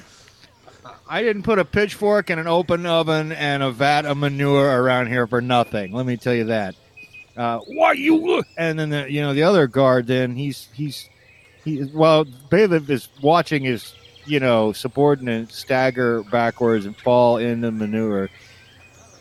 [1.07, 5.05] I didn't put a pitchfork in an open oven and a vat of manure around
[5.07, 5.91] here for nothing.
[5.93, 6.73] Let me tell you that.
[7.37, 8.43] Uh, why you?
[8.57, 10.07] And then the you know the other guard.
[10.07, 11.07] Then he's he's
[11.63, 11.83] he.
[11.93, 13.93] Well, bailiff is watching his
[14.25, 18.29] you know subordinate stagger backwards and fall in the manure.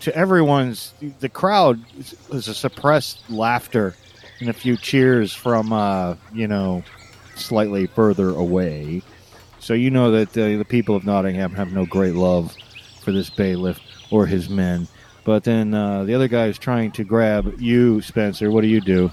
[0.00, 3.94] To everyone's, the crowd is a suppressed laughter
[4.40, 6.82] and a few cheers from uh, you know
[7.36, 9.02] slightly further away.
[9.60, 12.54] So you know that uh, the people of Nottingham have no great love
[13.02, 13.78] for this bailiff
[14.10, 14.88] or his men.
[15.24, 18.50] But then uh, the other guy is trying to grab you, Spencer.
[18.50, 19.10] What do you do?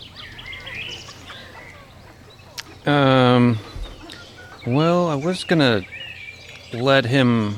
[2.87, 3.59] Um,
[4.73, 5.83] well, I was gonna
[6.73, 7.57] let him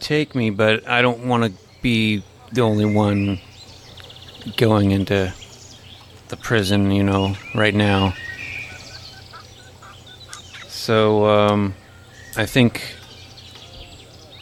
[0.00, 3.40] take me, but I don't want to be the only one
[4.56, 5.32] going into
[6.28, 8.14] the prison, you know, right now.
[10.68, 11.74] So, um,
[12.36, 12.94] I think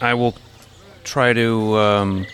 [0.01, 0.35] I will
[1.05, 2.27] try to um,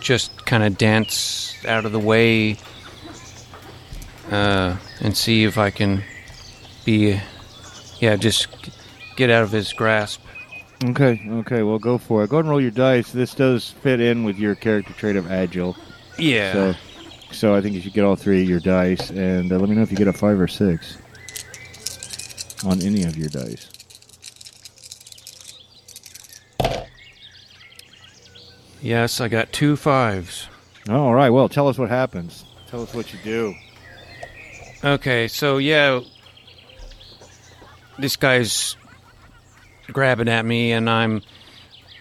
[0.00, 2.56] just kind of dance out of the way
[4.30, 6.02] uh, and see if I can
[6.84, 7.20] be,
[7.98, 8.48] yeah, just
[9.16, 10.20] get out of his grasp.
[10.84, 12.30] Okay, okay, well, go for it.
[12.30, 13.10] Go and roll your dice.
[13.10, 15.76] This does fit in with your character trait of agile.
[16.18, 16.52] Yeah.
[16.52, 16.74] So,
[17.32, 19.74] so I think you should get all three of your dice, and uh, let me
[19.74, 20.98] know if you get a five or six
[22.64, 23.70] on any of your dice.
[28.82, 30.48] Yes, I got two fives.
[30.88, 31.30] All right.
[31.30, 32.44] Well, tell us what happens.
[32.68, 33.54] Tell us what you do.
[34.84, 36.00] Okay, so yeah,
[37.98, 38.76] this guy's
[39.90, 41.22] grabbing at me, and I'm,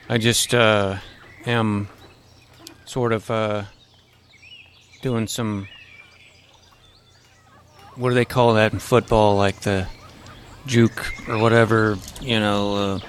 [0.10, 0.98] I just uh,
[1.46, 1.88] am
[2.84, 3.64] sort of uh,
[5.02, 5.68] doing some.
[7.96, 9.38] What do they call that in football?
[9.38, 9.88] Like the
[10.66, 13.00] juke or whatever, you know, uh,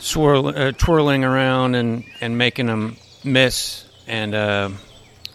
[0.00, 3.84] swirl, uh, twirling around and and making them miss.
[4.08, 4.70] And uh,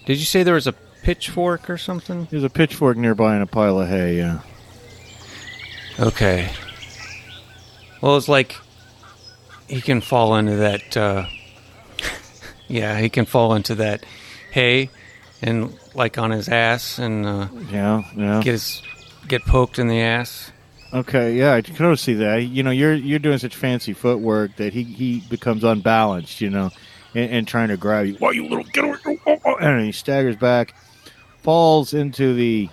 [0.05, 2.27] did you say there was a pitchfork or something?
[2.29, 4.17] There's a pitchfork nearby and a pile of hay.
[4.17, 4.39] Yeah.
[5.99, 6.49] Okay.
[8.01, 8.55] Well, it's like
[9.67, 10.95] he can fall into that.
[10.95, 11.25] Uh,
[12.67, 14.05] yeah, he can fall into that
[14.51, 14.89] hay,
[15.41, 18.03] and like on his ass, and uh, Yeah.
[18.15, 18.41] Yeah.
[18.41, 18.81] get his
[19.27, 20.51] get poked in the ass.
[20.91, 22.37] Okay, yeah, I can totally see that.
[22.37, 26.41] You know, you're you're doing such fancy footwork that he, he becomes unbalanced.
[26.41, 26.71] You know,
[27.13, 28.15] and, and trying to grab you.
[28.15, 28.97] Why you little get away!
[29.05, 30.73] oh, oh, oh," And he staggers back,
[31.41, 32.69] falls into the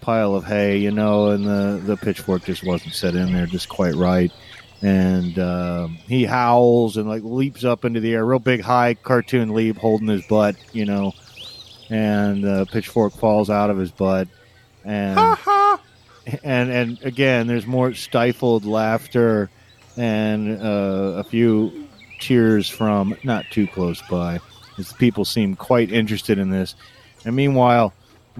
[0.00, 3.68] pile of hay, you know, and the, the pitchfork just wasn't set in there just
[3.68, 4.32] quite right.
[4.80, 9.52] And um, he howls and like leaps up into the air, real big high cartoon
[9.54, 11.12] leap, holding his butt, you know.
[11.90, 14.28] And the pitchfork falls out of his butt,
[14.84, 15.18] and
[16.44, 19.50] and and again, there's more stifled laughter
[19.96, 21.88] and uh, a few
[22.18, 24.38] cheers from not too close by,
[24.78, 26.74] as people seem quite interested in this.
[27.24, 27.92] And meanwhile,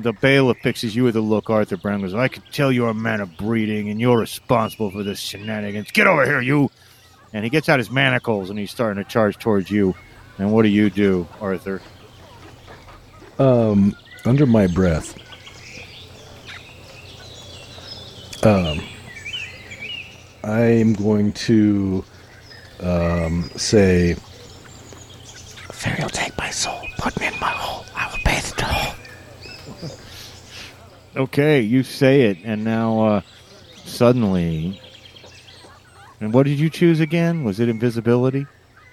[0.02, 1.50] the bailiff fixes you with a look.
[1.50, 5.02] Arthur Brown goes, "I can tell you're a man of breeding, and you're responsible for
[5.02, 5.90] this shenanigans.
[5.90, 6.70] Get over here, you!"
[7.32, 9.94] And he gets out his manacles and he's starting to charge towards you.
[10.38, 11.82] And what do you do, Arthur?
[13.38, 13.94] Um,
[14.24, 15.14] under my breath,
[18.44, 18.80] um,
[20.42, 22.04] I'm going to
[22.80, 24.16] um, say,
[25.70, 27.84] Firiel take my soul, put me in my hole.
[27.94, 28.94] I will bathe the hole.
[31.18, 33.20] Okay, you say it, and now uh,
[33.84, 34.80] suddenly.
[36.20, 37.42] And what did you choose again?
[37.44, 38.46] Was it invisibility?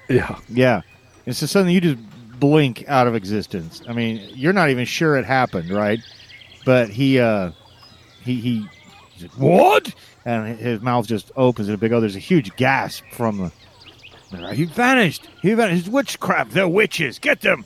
[0.10, 0.82] "Yeah, Yeah.
[1.26, 1.98] It's just suddenly you just
[2.40, 3.82] blink out of existence.
[3.88, 6.00] I mean, you're not even sure it happened, right?
[6.66, 7.52] But he, uh,
[8.24, 8.68] he, he,
[9.22, 9.94] like, what?
[10.24, 13.52] And his mouth just opens in a big, oh, there's a huge gasp from
[14.32, 15.28] the, he vanished.
[15.42, 15.82] He vanished.
[15.82, 16.52] It's witchcraft.
[16.52, 17.20] They're witches.
[17.20, 17.66] Get them.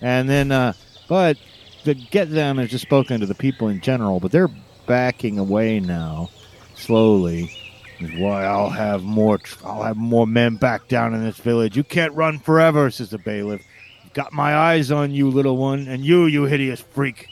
[0.00, 0.72] And then, uh,
[1.08, 1.36] but
[1.84, 4.50] the get them is just spoken to the people in general, but they're
[4.86, 6.30] backing away now,
[6.74, 7.50] slowly.
[8.16, 9.38] Why I'll have more.
[9.38, 11.76] tr- I'll have more men back down in this village.
[11.76, 13.62] You can't run forever," says the bailiff.
[14.14, 17.26] "Got my eyes on you, little one, and you, you hideous freak.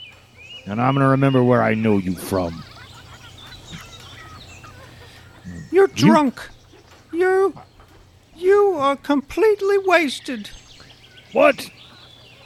[0.66, 2.62] And I'm gonna remember where I know you from."
[5.70, 6.40] You're drunk.
[7.12, 7.54] You,
[8.36, 10.50] you are completely wasted.
[11.32, 11.70] What?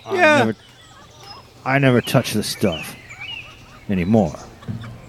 [0.06, 0.38] Yeah.
[0.38, 0.56] never,
[1.64, 2.96] I never touch the stuff
[3.88, 4.36] anymore.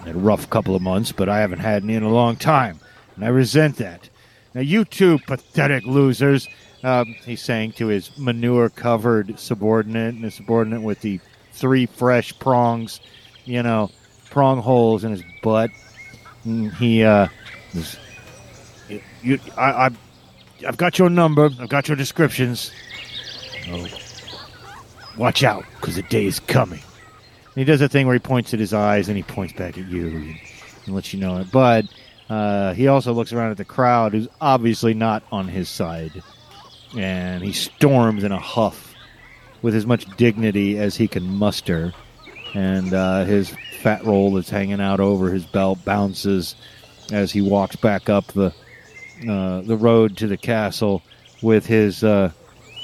[0.06, 2.80] Had a rough couple of months, but I haven't had any in a long time,
[3.16, 4.10] and I resent that.
[4.54, 6.48] Now, you two pathetic losers,
[6.84, 11.20] um, he's saying to his manure covered subordinate, and his subordinate with the
[11.54, 13.00] three fresh prongs,
[13.46, 13.90] you know,
[14.30, 15.72] prong holes in his butt.
[16.44, 17.30] And he, uh,
[17.74, 17.98] is,
[19.22, 19.90] you, I, I,
[20.68, 22.72] I've got your number, I've got your descriptions.
[23.70, 23.88] Oh,
[25.18, 26.82] watch out, because the day is coming.
[27.46, 29.78] And he does a thing where he points at his eyes and he points back
[29.78, 30.36] at you and,
[30.86, 31.52] and lets you know it.
[31.52, 31.86] But
[32.30, 36.24] uh, he also looks around at the crowd, who's obviously not on his side,
[36.98, 38.94] and he storms in a huff
[39.62, 41.94] with as much dignity as he can muster.
[42.56, 46.56] And uh, his fat roll that's hanging out over his belt bounces
[47.12, 48.54] as he walks back up the
[49.28, 51.02] uh, the road to the castle
[51.42, 52.32] with his uh,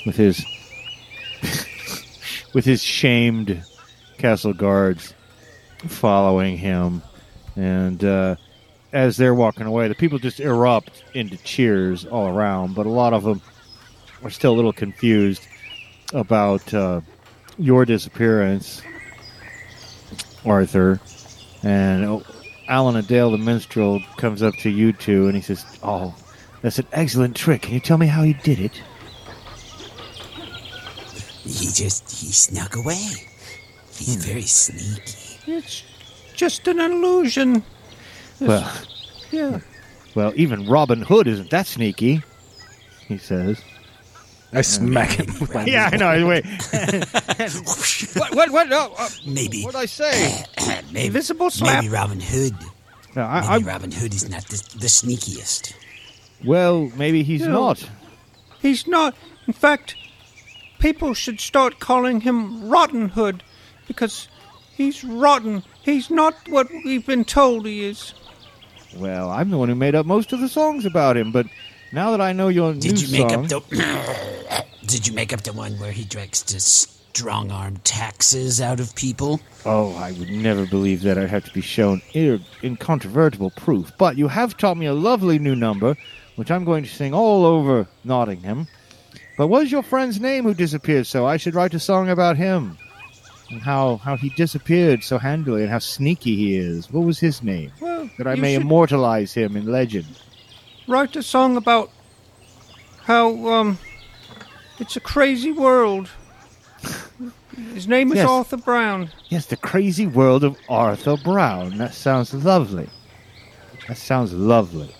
[0.05, 0.43] with his
[2.53, 3.63] with his shamed
[4.17, 5.13] castle guards
[5.87, 7.01] following him.
[7.55, 8.35] And uh,
[8.93, 13.13] as they're walking away, the people just erupt into cheers all around, but a lot
[13.13, 13.41] of them
[14.23, 15.47] are still a little confused
[16.13, 17.01] about uh,
[17.57, 18.81] your disappearance,
[20.45, 20.99] Arthur.
[21.63, 22.23] And oh,
[22.67, 26.15] Alan-a-Dale, the minstrel, comes up to you two and he says, Oh,
[26.61, 27.63] that's an excellent trick.
[27.63, 28.81] Can you tell me how you did it?
[31.59, 33.05] He just he snuck away.
[33.95, 35.39] He's very sneaky.
[35.47, 35.83] It's
[36.35, 37.63] just an illusion.
[38.39, 38.71] Well,
[39.31, 39.59] Yeah.
[40.15, 42.21] well, even Robin Hood isn't that sneaky,
[43.07, 43.59] he says.
[44.53, 46.27] I smack him with my Yeah, I know.
[46.27, 46.45] Wait.
[48.15, 48.35] what?
[48.35, 48.51] What?
[48.51, 48.69] What?
[48.69, 50.43] No, uh, Maybe what did I say?
[50.91, 51.83] maybe Invisible slap.
[51.83, 52.55] maybe Robin Hood.
[53.15, 55.73] No, I, Maybe I, Robin Hood is not the, the sneakiest.
[56.45, 57.47] well, maybe he's Yeah.
[57.47, 57.87] not.
[58.61, 59.15] He's not.
[59.47, 59.95] In fact,
[60.79, 63.43] people should start calling him Rotten Hood
[63.87, 64.27] because
[64.75, 65.63] he's rotten.
[65.83, 68.13] He's not what we've been told he is.
[68.95, 71.45] Well, I'm the one who made up most of the songs about him, but
[71.93, 74.65] now that I know your new Did you make song, up the?
[74.87, 78.95] Did you make up the one where he directs to strong arm taxes out of
[78.95, 79.39] people?
[79.65, 81.17] oh, I would never believe that.
[81.17, 83.91] I'd have to be shown ir- incontrovertible proof.
[83.99, 85.95] But you have taught me a lovely new number,
[86.37, 88.67] which I'm going to sing all over Nottingham.
[89.39, 91.07] But what is your friend's name who disappeared?
[91.07, 92.77] So I should write a song about him
[93.49, 96.91] and how how he disappeared so handily and how sneaky he is.
[96.91, 97.71] What was his name?
[97.79, 100.07] Well, That I may immortalize him in legend.
[100.89, 101.89] write a song about
[103.05, 103.79] how um,
[104.77, 106.09] it's a crazy world.
[107.73, 108.27] His name is Yes.
[108.29, 109.09] Arthur Brown.
[109.29, 111.77] Yes, the crazy world of Arthur Brown.
[111.77, 112.89] That sounds lovely.
[113.87, 114.93] That sounds lovely.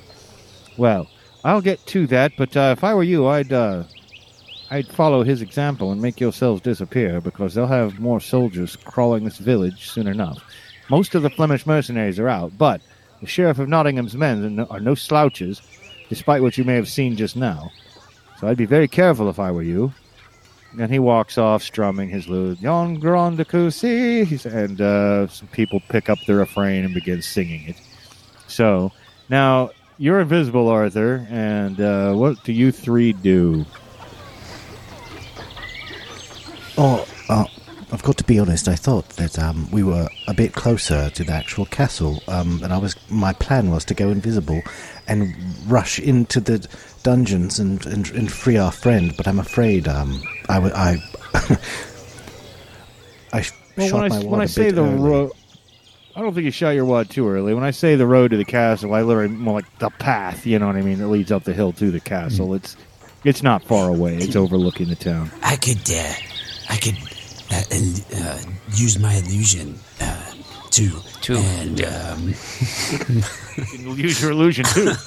[0.78, 1.08] Well,
[1.44, 3.84] I'll get to that, but uh, if I were you, I'd uh,
[4.72, 9.40] I'd follow his example and make yourselves disappear because they'll have more soldiers crawling this
[9.40, 10.44] village soon enough.
[10.90, 12.82] Most of the Flemish mercenaries are out, but
[13.20, 15.62] the Sheriff of Nottingham's men are no, slouches,
[16.08, 17.72] despite what you may have seen just now.
[18.40, 19.92] So I'd be very careful if I were you.
[20.80, 22.62] And he walks off strumming his lute.
[22.62, 27.70] Yon grande cousi, he and uh, some people pick up the refrain and begin singing
[27.70, 27.76] it.
[28.48, 28.92] So
[29.30, 33.66] now you're invisible, Arthur, and uh, what do you three do?
[36.82, 37.44] Oh, uh,
[37.92, 38.70] I've got to be honest.
[38.70, 42.72] I thought that um, we were a bit closer to the actual castle, um, and
[42.72, 44.62] I was my plan was to go invisible
[45.06, 45.36] and
[45.68, 46.66] rush into the
[47.04, 49.14] dungeons and, and, and free our friend.
[49.18, 50.98] But I'm afraid um, I w- I
[53.34, 55.32] I sh- Well, shot when my I, wad when I a say the road,
[56.16, 57.54] I don't think you shot your wad too early.
[57.54, 60.46] When I say the road to the castle, I literally more like the path.
[60.46, 61.00] You know what I mean?
[61.00, 62.54] That leads up the hill to the castle.
[62.54, 62.78] It's
[63.26, 64.16] it's not far away.
[64.16, 65.30] It's overlooking the town.
[65.44, 66.14] I could, uh,
[66.70, 66.98] I could
[67.52, 67.64] uh,
[68.24, 68.40] uh,
[68.76, 70.32] use my illusion uh,
[70.72, 70.90] to,
[71.22, 72.28] To- and um,
[73.58, 74.94] You can use your illusion too.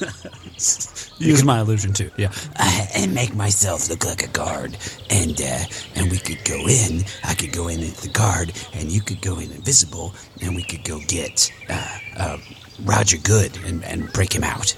[1.18, 2.10] Use my illusion too.
[2.16, 2.32] Yeah.
[2.56, 4.76] uh, and make myself look like a guard,
[5.08, 7.04] and uh, and we could go in.
[7.24, 10.62] I could go in as the guard, and you could go in invisible, and we
[10.64, 12.38] could go get uh, uh,
[12.84, 14.74] Roger Goode and, and break him out.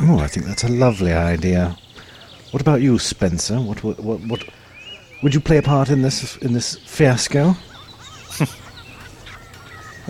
[0.00, 1.76] Oh, I think that's a lovely idea.
[2.50, 3.60] What about you, Spencer?
[3.60, 4.42] What what what, what
[5.24, 7.56] would you play a part in this in this fiasco?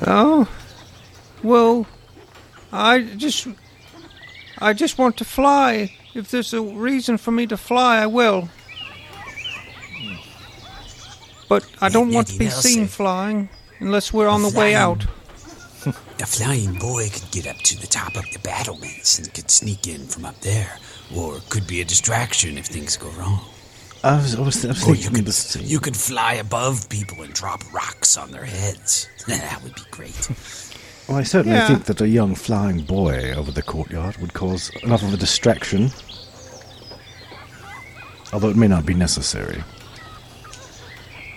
[0.07, 0.49] Oh,
[1.45, 1.87] well,
[2.73, 3.47] I just,
[4.59, 5.93] I just want to fly.
[6.15, 8.49] If there's a reason for me to fly, I will.
[11.49, 13.49] But I don't want to be seen flying
[13.79, 15.07] unless we're on the way out.
[15.87, 19.87] A flying boy could get up to the top of the battlements and could sneak
[19.87, 20.77] in from up there,
[21.15, 23.41] or could be a distraction if things go wrong.
[24.05, 26.89] I was, I was, I was Or you thinking could the you could fly above
[26.91, 29.09] people and drop rocks on their heads.
[29.27, 30.29] that would be great.
[31.09, 31.67] Well, I certainly Yeah.
[31.67, 35.91] think that a young flying boy over the courtyard would cause enough of a distraction.
[38.33, 39.63] Although it may not be necessary.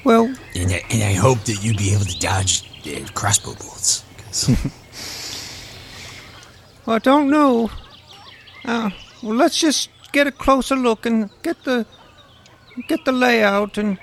[0.03, 4.03] Well, And I, and I hope that you'd be able to dodge uh, crossbow bolts.
[4.17, 4.49] 'cause
[6.87, 7.69] I don't know.
[8.65, 8.89] Uh,
[9.23, 11.85] well, let's just get a closer look and get the
[12.87, 13.97] get the layout and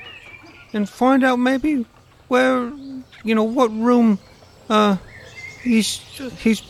[0.72, 1.86] and find out maybe
[2.28, 2.72] where
[3.22, 4.18] you know what room
[4.68, 4.96] uh
[5.62, 5.98] he's
[6.38, 6.62] he's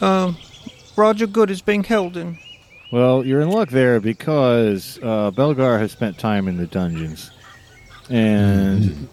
[0.00, 0.32] uh
[0.96, 2.38] Roger Goode is being held in.
[2.90, 7.30] Well, you're in luck there because uh, Belgar has spent time in the dungeons,
[8.10, 9.08] and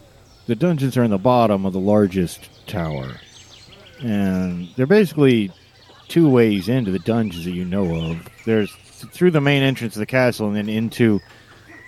[0.47, 3.19] the dungeons are in the bottom of the largest tower,
[4.01, 5.51] and they're basically
[6.07, 8.27] two ways into the dungeons that you know of.
[8.45, 8.71] There's
[9.11, 11.19] through the main entrance of the castle, and then into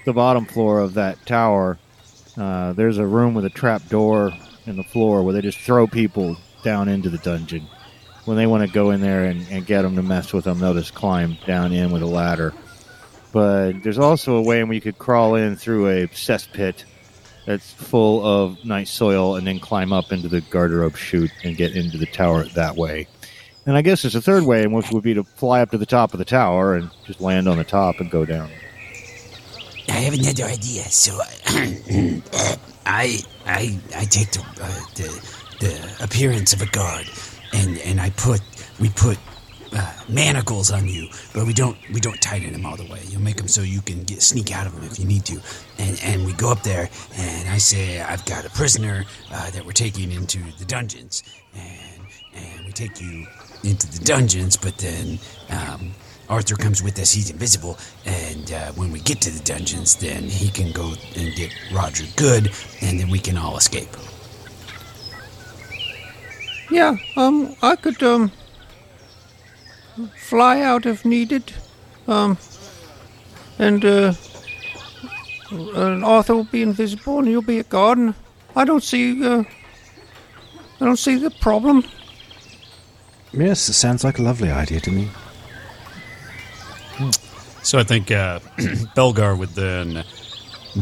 [0.08, 1.78] the bottom floor of that tower.
[2.36, 4.32] Uh, there's a room with a trap door
[4.66, 7.68] in the floor where they just throw people down into the dungeon
[8.28, 10.60] when they want to go in there and, and get them to mess with them,
[10.60, 12.54] they'll just climb down in with a ladder.
[13.32, 16.84] But there's also a way you could crawl in through a cesspit
[17.46, 21.78] that's full of nice soil and then climb up into the garderobe chute and get
[21.78, 23.08] into the tower that way.
[23.66, 25.86] And I guess there's a third way, which would be to fly up to the
[25.86, 28.50] top of the tower and just land on the top and go down.
[29.90, 30.84] I have another idea.
[30.84, 31.20] So
[32.86, 37.10] I I I take the, uh, the the appearance of a guard,
[37.54, 38.42] and and I put
[38.80, 39.18] we put
[39.74, 43.02] uh, manacles on you, but we don't we don't tighten them all the way.
[43.08, 45.42] You'll make them so you can get sneak out of them if you need to.
[45.80, 49.66] And and we go up there, and I say I've got a prisoner uh, that
[49.66, 51.24] we're taking into the dungeons,
[51.56, 52.02] and
[52.36, 53.26] and we take you
[53.64, 55.20] into the dungeons, but then.
[55.50, 55.92] Um,
[56.30, 57.12] Arthur comes with us.
[57.12, 61.34] He's invisible, and uh, when we get to the dungeons, then he can go and
[61.36, 62.52] get Roger Goode,
[62.82, 63.90] and then we can all escape.
[66.70, 68.32] Yeah, um, I could um
[70.18, 71.54] fly out if needed,
[72.08, 72.38] um,
[73.58, 74.14] and uh,
[75.52, 77.98] and Arthur will be invisible, and you'll be a guard.
[77.98, 78.14] And
[78.56, 79.44] I don't see uh,
[80.82, 81.86] I don't see the problem.
[83.32, 85.10] Yes, it sounds like a lovely idea to me.
[87.68, 88.40] So I think uh,
[88.96, 90.06] Belgar would then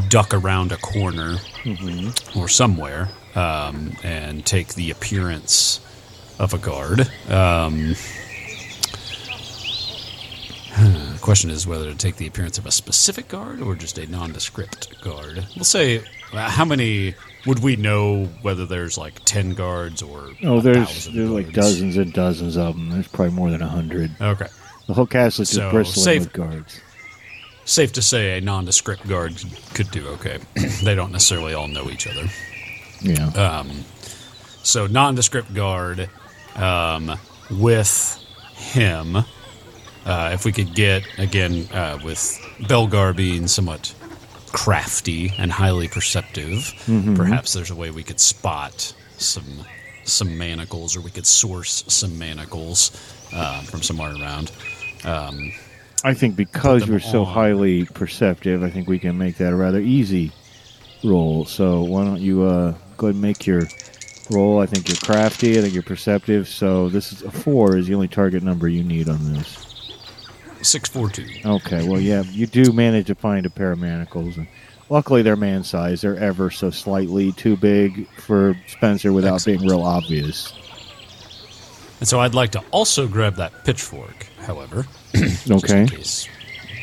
[0.08, 1.38] duck around a corner
[2.38, 5.80] or somewhere um, and take the appearance
[6.38, 7.00] of a guard.
[7.28, 7.96] Um,
[10.78, 14.06] the question is whether to take the appearance of a specific guard or just a
[14.06, 15.44] nondescript guard.
[15.56, 17.16] We'll say, uh, how many
[17.48, 21.52] would we know whether there's like 10 guards or Oh, a there's thousand there's like
[21.52, 22.92] dozens and dozens of them.
[22.92, 24.12] There's probably more than a hundred.
[24.22, 24.46] Okay.
[24.88, 26.80] The whole castle is just So, bristling safe- with guards.
[27.66, 29.34] safe to say a nondescript guard
[29.74, 30.40] could do okay.
[30.84, 32.28] they don't necessarily all know each other.
[33.02, 33.64] Yeah.
[34.64, 36.10] So nondescript guard
[36.56, 37.18] um,
[37.52, 38.20] with
[38.56, 39.18] him.
[40.06, 42.20] Uh, if we could get again uh, with
[42.62, 43.94] Belgar being somewhat
[44.48, 46.72] crafty and highly perceptive,
[47.16, 49.66] perhaps there's a way we could spot some
[50.04, 52.92] some manacles, or we could source some manacles
[53.34, 54.52] uh, from somewhere around.
[55.06, 55.54] Um,
[56.04, 59.80] I think because you're so highly perceptive, I think we can make that a rather
[59.80, 60.32] easy
[61.04, 61.46] roll.
[61.46, 63.64] So why don't you uh, go ahead and make your
[64.32, 64.60] roll?
[64.60, 65.58] I think you're crafty.
[65.58, 66.48] I think you're perceptive.
[66.48, 69.94] So this is a four is the only target number you need on this.
[70.62, 71.28] six four two.
[71.46, 74.38] Okay, well, yeah, you do manage to find a pair of manacles.
[74.38, 74.48] And
[74.90, 76.02] luckily, they're man size.
[76.02, 80.54] They're ever so slightly too big for Spencer without being real obvious.
[82.00, 84.86] And so I'd like to also grab that pitchfork, however.
[85.14, 85.86] just in Okay.
[85.88, 86.28] case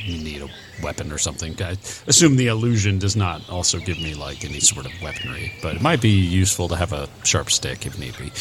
[0.05, 0.49] you need a
[0.83, 1.55] weapon or something.
[1.63, 1.77] I
[2.09, 5.81] assume the illusion does not also give me like any sort of weaponry, but it
[5.83, 8.33] might be useful to have a sharp stick if need be,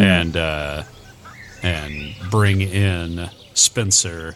[0.00, 0.82] and uh,
[1.62, 4.34] and bring in Spencer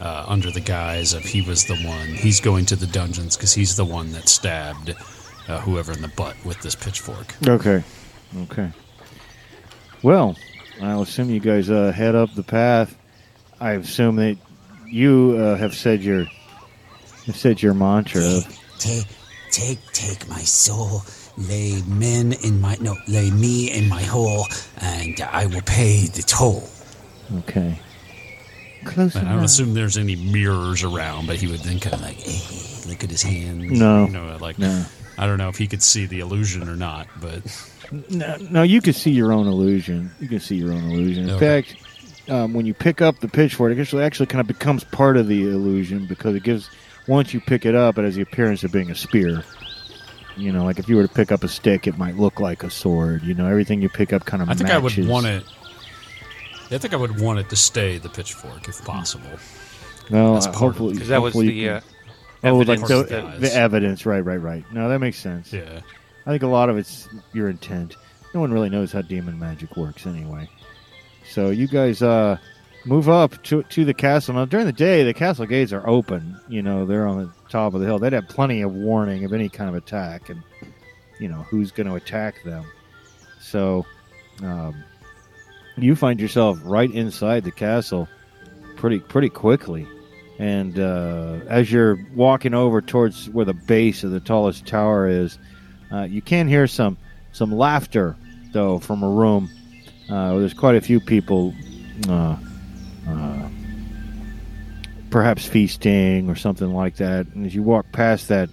[0.00, 2.08] uh, under the guise of he was the one.
[2.08, 4.94] He's going to the dungeons because he's the one that stabbed
[5.48, 7.34] uh, whoever in the butt with this pitchfork.
[7.48, 7.82] Okay.
[8.42, 8.70] Okay.
[10.02, 10.36] Well,
[10.82, 12.96] I'll assume you guys uh, head up the path.
[13.62, 14.36] I assume that
[14.90, 16.24] you uh, have said your
[17.26, 18.20] have said your mantra.
[18.20, 19.06] Of, Take,
[19.52, 21.02] take, take my soul.
[21.38, 24.46] Lay men in my no, lay me in my hole,
[24.80, 26.68] and I will pay the toll.
[27.38, 27.78] okay.
[28.84, 29.44] Close And I don't enough.
[29.50, 33.10] assume there's any mirrors around, but he would then kind of like Hey, look at
[33.10, 33.78] his hands.
[33.78, 34.06] No.
[34.06, 34.84] you know, like No.
[35.16, 37.42] I don't know if he could see the illusion or not, but
[38.10, 40.10] No, no, you can see your own illusion.
[40.18, 41.28] You can see your own illusion.
[41.28, 41.62] In Okay.
[41.62, 41.76] fact,
[42.28, 45.28] um, when you pick up the pitchfork, it actually actually kind of becomes part of
[45.28, 46.70] the illusion because it gives
[47.08, 49.42] once you pick it up, it has the appearance of being a spear.
[50.36, 52.62] You know, like if you were to pick up a stick, it might look like
[52.62, 53.22] a sword.
[53.22, 54.48] You know, everything you pick up kind of.
[54.48, 55.44] I think I would want it.
[56.70, 59.38] I think I would want it to stay the pitchfork if possible.
[60.08, 61.80] No, as uh, part hopefully Because that was the uh,
[62.44, 64.06] oh, like the, the evidence.
[64.06, 64.64] Right, right, right.
[64.72, 65.52] No, that makes sense.
[65.52, 65.80] Yeah.
[66.24, 67.96] I think a lot of it's your intent.
[68.32, 70.48] No one really knows how demon magic works anyway.
[71.32, 72.36] So you guys uh,
[72.84, 74.34] move up to to the castle.
[74.34, 76.38] Now during the day, the castle gates are open.
[76.46, 77.98] You know they're on the top of the hill.
[77.98, 80.42] They'd have plenty of warning of any kind of attack, and
[81.18, 82.66] you know who's going to attack them.
[83.40, 83.86] So
[84.42, 84.84] um,
[85.78, 88.08] you find yourself right inside the castle
[88.76, 89.88] pretty pretty quickly.
[90.38, 95.38] And uh, as you're walking over towards where the base of the tallest tower is,
[95.90, 96.98] uh, you can hear some
[97.32, 98.16] some laughter
[98.52, 99.50] though from a room.
[100.12, 101.54] Uh, there's quite a few people,
[102.06, 102.36] uh,
[103.08, 103.48] uh,
[105.08, 107.26] perhaps feasting or something like that.
[107.28, 108.50] And as you walk past that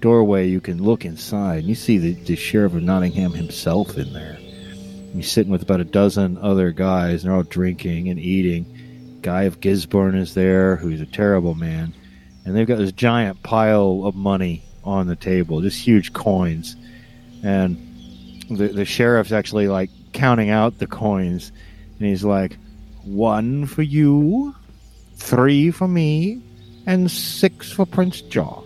[0.00, 4.12] doorway, you can look inside and you see the, the sheriff of Nottingham himself in
[4.12, 4.34] there.
[5.14, 9.18] He's sitting with about a dozen other guys, and they're all drinking and eating.
[9.22, 11.94] Guy of Gisborne is there, who's a terrible man,
[12.44, 16.76] and they've got this giant pile of money on the table, just huge coins,
[17.42, 17.78] and
[18.50, 21.52] the the sheriff's actually like counting out the coins,
[21.98, 22.56] and he's like,
[23.04, 24.54] one for you,
[25.16, 26.42] three for me,
[26.86, 28.64] and six for Prince John.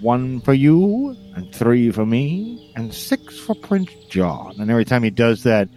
[0.00, 4.56] One for you, and three for me, and six for Prince John.
[4.58, 5.68] And every time he does that,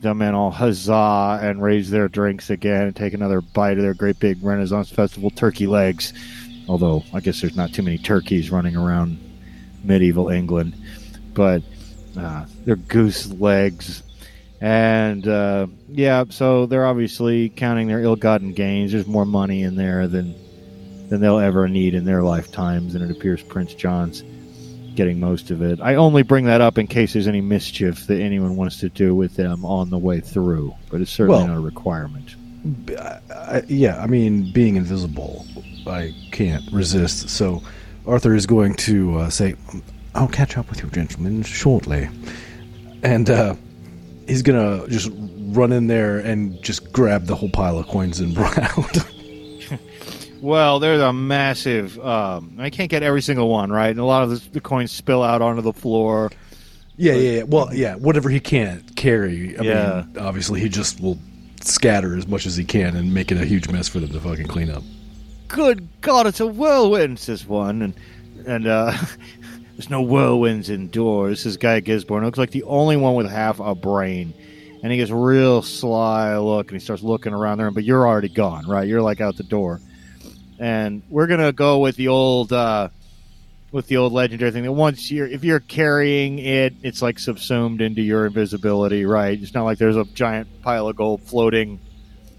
[0.00, 3.94] the men all huzzah and raise their drinks again and take another bite of their
[3.94, 6.12] great big Renaissance Festival turkey legs.
[6.68, 9.18] Although I guess there's not too many turkeys running around
[9.82, 10.74] medieval England,
[11.32, 11.62] but
[12.16, 14.02] uh, they're goose legs.
[14.60, 18.92] And uh, yeah, so they're obviously counting their ill-gotten gains.
[18.92, 20.34] There's more money in there than
[21.08, 24.22] than they'll ever need in their lifetimes, and it appears Prince John's
[24.94, 25.80] getting most of it.
[25.82, 29.14] I only bring that up in case there's any mischief that anyone wants to do
[29.14, 32.36] with them on the way through, but it's certainly Well- not a requirement.
[33.30, 35.44] I, yeah, I mean, being invisible,
[35.86, 37.28] I can't resist.
[37.28, 37.62] So
[38.06, 39.54] Arthur is going to uh, say,
[40.14, 42.08] I'll catch up with you, gentlemen, shortly.
[43.02, 43.54] And uh,
[44.26, 45.10] he's going to just
[45.56, 48.98] run in there and just grab the whole pile of coins and run out.
[50.40, 51.98] Well, there's a massive.
[52.04, 54.92] Um, I can't get every single one right, and a lot of the, the coins
[54.92, 56.30] spill out onto the floor.
[56.96, 57.42] yeah, yeah, yeah.
[57.44, 59.56] Well, yeah, whatever he can't carry.
[59.58, 60.04] I Yeah.
[60.06, 61.18] mean, obviously, he just will
[61.62, 64.20] scatter as much as he can and make it a huge mess for them to
[64.20, 64.82] fucking clean up.
[65.48, 67.94] Good God, it's a whirlwind, says one, and
[68.46, 68.92] and uh,
[69.76, 71.38] there's no whirlwinds indoors.
[71.38, 74.32] This is guy Gisborne looks like the only one with half a brain,
[74.82, 77.70] and he gets a real sly look, and he starts looking around there.
[77.72, 78.86] But you're already gone, right?
[78.86, 79.80] You're like out the door,
[80.60, 82.90] and we're gonna go with the old uh,
[83.72, 87.80] with the old legendary thing that once you're if you're carrying it, it's like subsumed
[87.80, 89.40] into your invisibility, right?
[89.42, 91.80] It's not like there's a giant pile of gold floating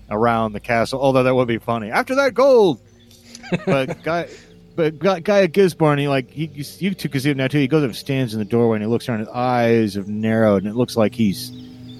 [0.09, 1.01] around the castle.
[1.01, 1.91] Although that would be funny.
[1.91, 2.79] After that gold,
[3.65, 4.29] but guy.
[4.75, 7.59] But guy, guy at Gisborne, he like he, you, you see him now too.
[7.59, 9.19] He goes up, and stands in the doorway, and he looks around.
[9.19, 11.49] His eyes have narrowed, and it looks like he's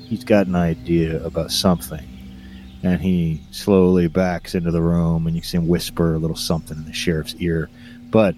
[0.08, 2.06] he's got an idea about something.
[2.84, 6.78] And he slowly backs into the room, and you see him whisper a little something
[6.78, 7.70] in the sheriff's ear.
[8.12, 8.36] But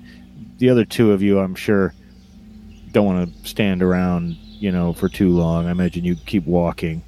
[0.57, 1.93] the other two of you, I'm sure,
[2.93, 5.67] don't want to stand around, you know, for too long.
[5.67, 7.03] I imagine you keep walking.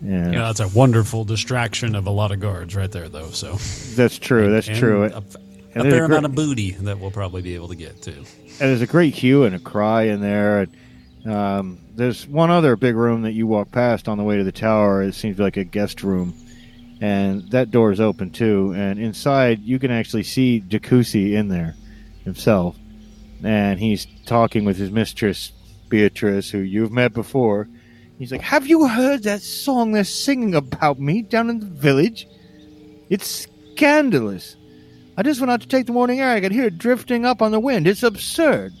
[0.00, 3.30] And Yeah, that's a wonderful distraction of a lot of guards right there, though.
[3.30, 3.52] So
[3.94, 4.50] that's true.
[4.50, 5.04] That's And true.
[5.04, 5.22] A,
[5.76, 8.12] And a fair amount of booty that we'll probably be able to get too.
[8.12, 10.60] and there's a great hue and a cry in there.
[11.24, 14.44] And, um, there's one other big room that you walk past on the way to
[14.44, 15.02] the tower.
[15.02, 16.34] It seems like a guest room,
[17.00, 18.72] and that door is open too.
[18.76, 21.74] And inside, you can actually see Jacuzzi in there
[22.24, 22.76] himself,
[23.42, 25.52] and he's talking with his mistress
[25.88, 27.68] Beatrice, who you've met before.
[28.18, 32.26] He's like, "Have you heard that song they're singing about me down in the village?
[33.10, 34.56] It's scandalous."
[35.16, 36.30] I just went out to take the morning air.
[36.30, 37.86] I could hear it drifting up on the wind.
[37.86, 38.72] It's absurd.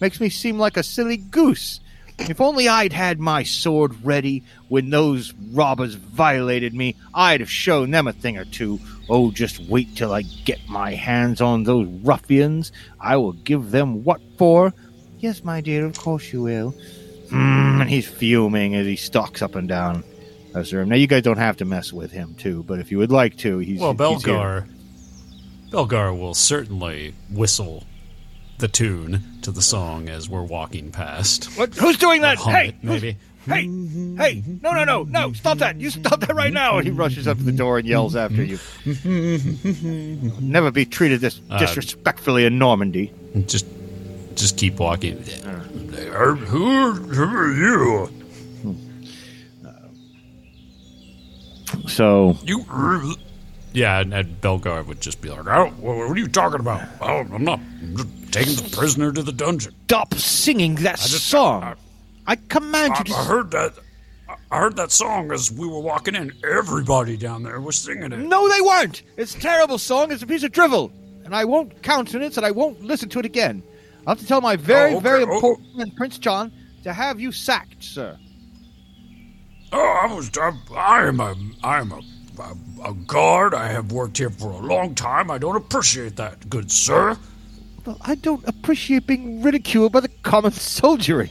[0.00, 1.80] Makes me seem like a silly goose.
[2.18, 7.90] If only I'd had my sword ready when those robbers violated me, I'd have shown
[7.90, 8.78] them a thing or two.
[9.08, 12.72] Oh, just wait till I get my hands on those ruffians.
[13.00, 14.72] I will give them what for.
[15.18, 16.70] Yes, my dear, of course you will.
[17.30, 20.04] Hmm, and he's fuming as he stalks up and down.
[20.52, 20.90] The room.
[20.90, 23.36] Now, you guys don't have to mess with him, too, but if you would like
[23.38, 23.92] to, he's Well.
[23.92, 24.68] Belgar,
[25.74, 27.82] Belgar will certainly whistle
[28.58, 31.46] the tune to the song as we're walking past.
[31.58, 31.74] What?
[31.74, 32.38] Who's doing that?
[32.38, 33.16] Hey, it, maybe.
[33.44, 35.80] Hey, hey, no, no, no, no, stop that.
[35.80, 36.78] You stop that right now.
[36.78, 38.58] And he rushes up to the door and yells after you.
[40.40, 43.12] Never be treated this Uh, disrespectfully in Normandy.
[43.46, 43.66] Just,
[44.36, 45.18] just keep walking.
[45.24, 48.08] Who, who are you?
[51.88, 52.64] So, You.
[53.74, 56.82] Yeah, and, and Belgar would just be like, Oh, what are you talking about?
[57.00, 57.58] Oh, I'm not.
[57.82, 59.74] I'm just taking the prisoner to the dungeon.
[59.84, 61.74] stop singing that I just- song.
[62.26, 63.14] I command I, you to.
[63.14, 63.72] I heard that.
[64.28, 66.32] I- I heard that song as we were walking in.
[66.48, 68.18] Everybody down there was singing it.
[68.18, 69.02] No, they weren't.
[69.16, 70.10] It's a terrible song.
[70.12, 70.90] It's a piece of drivel.
[71.24, 73.62] And I won't countenance and I won't listen to it again.
[74.06, 75.02] I'll have to tell my very, Oh, okay.
[75.02, 75.34] very Oh.
[75.34, 76.52] important man, Prince John,
[76.84, 78.16] to have you sacked, sir.
[79.72, 80.30] Oh, I was.
[80.38, 81.34] I, I am a.
[81.62, 82.00] I am a,
[82.38, 82.92] a.
[83.06, 83.54] Guard.
[83.54, 85.30] I have worked here for a long time.
[85.30, 87.16] I don't appreciate that, good sir.
[87.86, 91.30] Well, I don't appreciate being ridiculed by the common soldiery.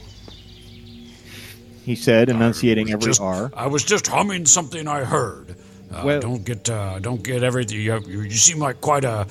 [1.84, 3.52] He said, enunciating every Just- R.
[3.56, 5.56] I was just humming something I heard.
[5.92, 6.68] Uh, Well- don't get.
[6.68, 7.80] Uh, don't get everything.
[7.80, 9.26] You, you, you seem like quite a.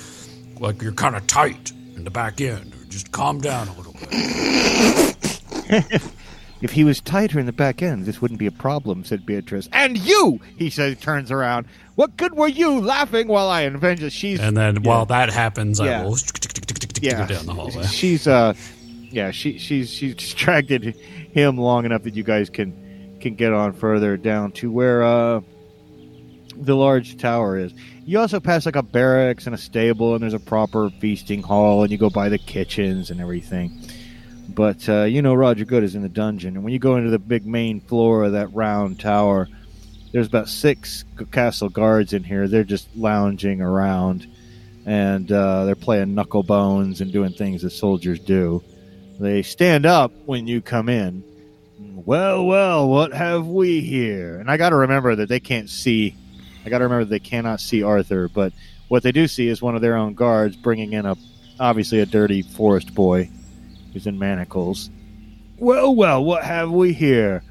[0.60, 2.74] Like you're kind of tight in the back end.
[2.90, 6.02] Just calm down a little bit.
[6.64, 9.68] If he was tighter in the back end, this wouldn't be a problem, said Beatrice.
[9.74, 11.68] And you, he says, turns around.
[11.96, 16.02] What good were you laughing while I avenged she's and then while that happens, Yeah.
[16.02, 16.18] I will
[17.02, 17.84] yeah, down the hallway.
[17.84, 18.54] She's uh
[19.12, 20.96] yeah, she she's she's distracted
[21.34, 25.42] him long enough that you guys can can get on further down to where uh
[26.56, 27.74] the large tower is.
[28.06, 31.84] You also pass like a barracks and a stable and there's a proper feasting hall
[31.84, 33.82] and you go by the kitchens and everything.
[34.50, 37.10] But uh, you know Roger Goode is in the dungeon and when you go into
[37.10, 39.48] the big main floor of that round tower,
[40.12, 42.48] there's about six castle guards in here.
[42.48, 44.28] They're just lounging around
[44.86, 48.64] and uh, they're playing knuckle bones and doing things that soldiers do.
[49.20, 51.24] They stand up when you come in.
[52.06, 54.40] Well, well, what have we here?
[54.40, 56.16] And I got to remember that they can't see.
[56.66, 58.54] I got to remember they cannot see Arthur, but
[58.88, 61.16] what they do see is one of their own guards bringing in a,
[61.60, 63.30] obviously a dirty forest boy,
[63.94, 64.90] who's in manacles.
[65.58, 67.44] Well, well, what have we here?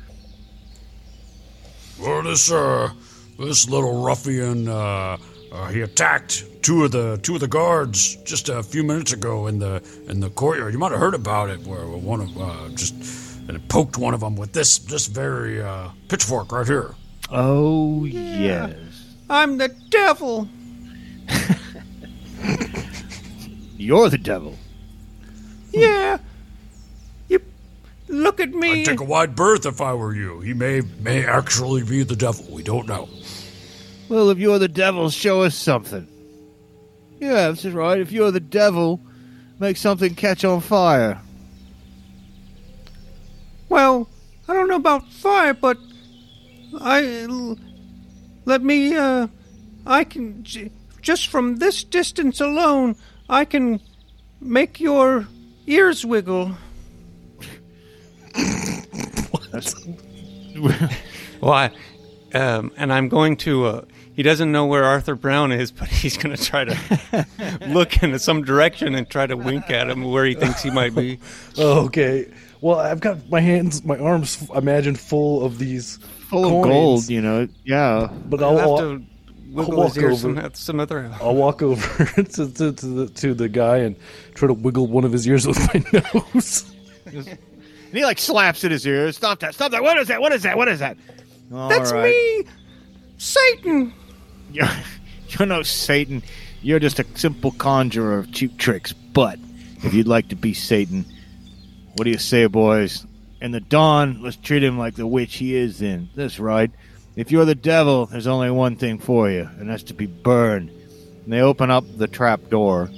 [2.01, 2.91] Well, this uh,
[3.39, 5.17] this little ruffian, uh,
[5.53, 9.47] uh, he attacked two of the two of the guards just a few minutes ago
[9.47, 10.73] in the in the courtyard.
[10.73, 12.95] You might have heard about it, where one of uh, just
[13.49, 16.95] and it poked one of them with this this very uh, pitchfork right here.
[17.31, 18.75] Oh yes,
[19.31, 20.49] I'm the devil.
[23.77, 24.57] you're the devil.
[25.73, 26.19] Yeah.
[28.13, 28.83] You look at me.
[28.83, 30.41] I'd take a wide berth if I were you.
[30.41, 32.45] He may may actually be the devil.
[32.51, 33.09] We don't know.
[34.11, 36.07] Well, if you're the devil, show us something.
[37.19, 37.99] Yeah, this is right.
[37.99, 39.01] If you're the devil,
[39.59, 41.23] make something catch on fire.
[43.71, 44.11] Well,
[44.47, 45.79] I don't know about fire, but
[46.79, 47.27] I
[48.45, 48.95] let me.
[48.95, 49.29] uh
[49.87, 52.97] I can j- just from this distance alone,
[53.31, 53.81] I can
[54.39, 55.29] make your
[55.67, 56.57] ears wiggle.
[61.41, 61.71] Why?
[62.35, 63.67] Um, and I'm going to.
[63.67, 63.85] Uh,
[64.15, 67.27] he doesn't know where Arthur Brown is, but he's going to try to
[67.69, 70.95] look in some direction and try to wink at him where he thinks he might
[70.95, 71.19] be.
[71.59, 72.31] Okay.
[72.61, 75.99] Well, I've got my hands, my arms, imagine full of these
[76.29, 77.49] Full coins, of gold, you know.
[77.65, 78.09] Yeah.
[78.27, 79.03] But I'll I'll, have
[79.57, 80.41] I'll, his walk ears over.
[80.41, 81.13] some, some other.
[81.21, 83.97] I'll walk over to, to, to, the, to the guy and
[84.35, 86.73] try to wiggle one of his ears with my nose.
[87.93, 89.13] And he like slaps at his ear.
[89.13, 89.53] Stop that!
[89.53, 89.83] Stop that!
[89.83, 90.19] What is that?
[90.19, 90.57] What is that?
[90.57, 90.97] What is that?
[91.53, 92.05] All That's right.
[92.07, 92.45] me,
[93.19, 93.93] Satan.
[94.51, 94.67] You're,
[95.29, 96.23] you're no Satan.
[96.63, 98.95] You're just a simple conjurer of cheap tricks.
[98.95, 99.39] But
[99.83, 101.05] if you'd like to be Satan,
[101.97, 103.07] what do you say, boys?
[103.43, 105.81] In the dawn, let's treat him like the witch he is.
[105.81, 106.71] Then that's right.
[107.15, 110.71] If you're the devil, there's only one thing for you, and that's to be burned.
[110.71, 112.89] And they open up the trap door,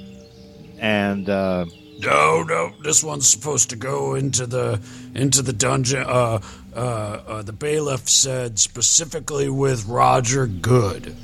[0.78, 1.64] and uh,
[2.04, 4.80] No, no, this one's supposed to go into the
[5.14, 6.04] into the dungeon.
[6.06, 6.40] Uh,
[6.74, 11.16] uh, uh, the bailiff said specifically with Roger Goode.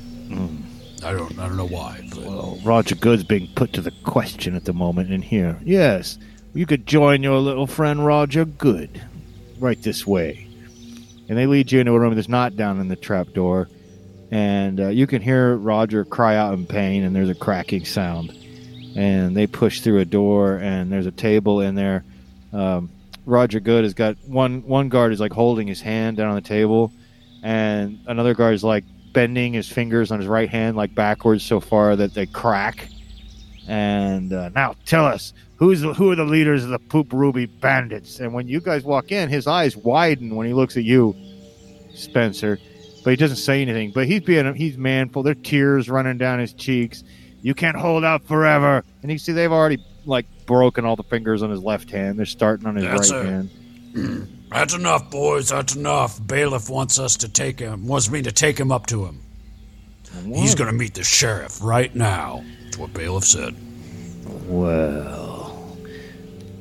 [1.03, 4.55] I don't, I don't know why, but Well, Roger Goode's being put to the question
[4.55, 5.59] at the moment in here.
[5.63, 6.19] Yes,
[6.53, 9.01] you could join your little friend Roger Goode.
[9.59, 10.47] Right this way.
[11.27, 13.67] And they lead you into a room that's not down in the trap door.
[14.31, 18.31] And uh, you can hear Roger cry out in pain, and there's a cracking sound.
[18.95, 22.03] And they push through a door, and there's a table in there.
[22.51, 22.89] Um,
[23.25, 26.41] Roger Goode has got one one guard is like holding his hand down on the
[26.41, 26.91] table,
[27.43, 28.83] and another guard is like
[29.13, 32.87] bending his fingers on his right hand like backwards so far that they crack.
[33.67, 37.45] And uh, now tell us who's the, who are the leaders of the Poop Ruby
[37.45, 38.19] Bandits?
[38.19, 41.15] And when you guys walk in, his eyes widen when he looks at you,
[41.93, 42.59] Spencer.
[43.03, 43.91] But he doesn't say anything.
[43.91, 45.23] But he's being he's manful.
[45.23, 47.03] There are tears running down his cheeks.
[47.41, 48.83] You can't hold out forever.
[49.01, 52.17] And you see they've already like broken all the fingers on his left hand.
[52.19, 53.49] They're starting on his That's right a- hand.
[54.51, 55.49] that's enough, boys.
[55.49, 56.19] That's enough.
[56.25, 57.87] Bailiff wants us to take him.
[57.87, 59.19] Wants me to take him up to him.
[60.25, 62.43] He's going to meet the sheriff right now.
[62.65, 63.55] That's what bailiff said.
[64.47, 65.77] Well,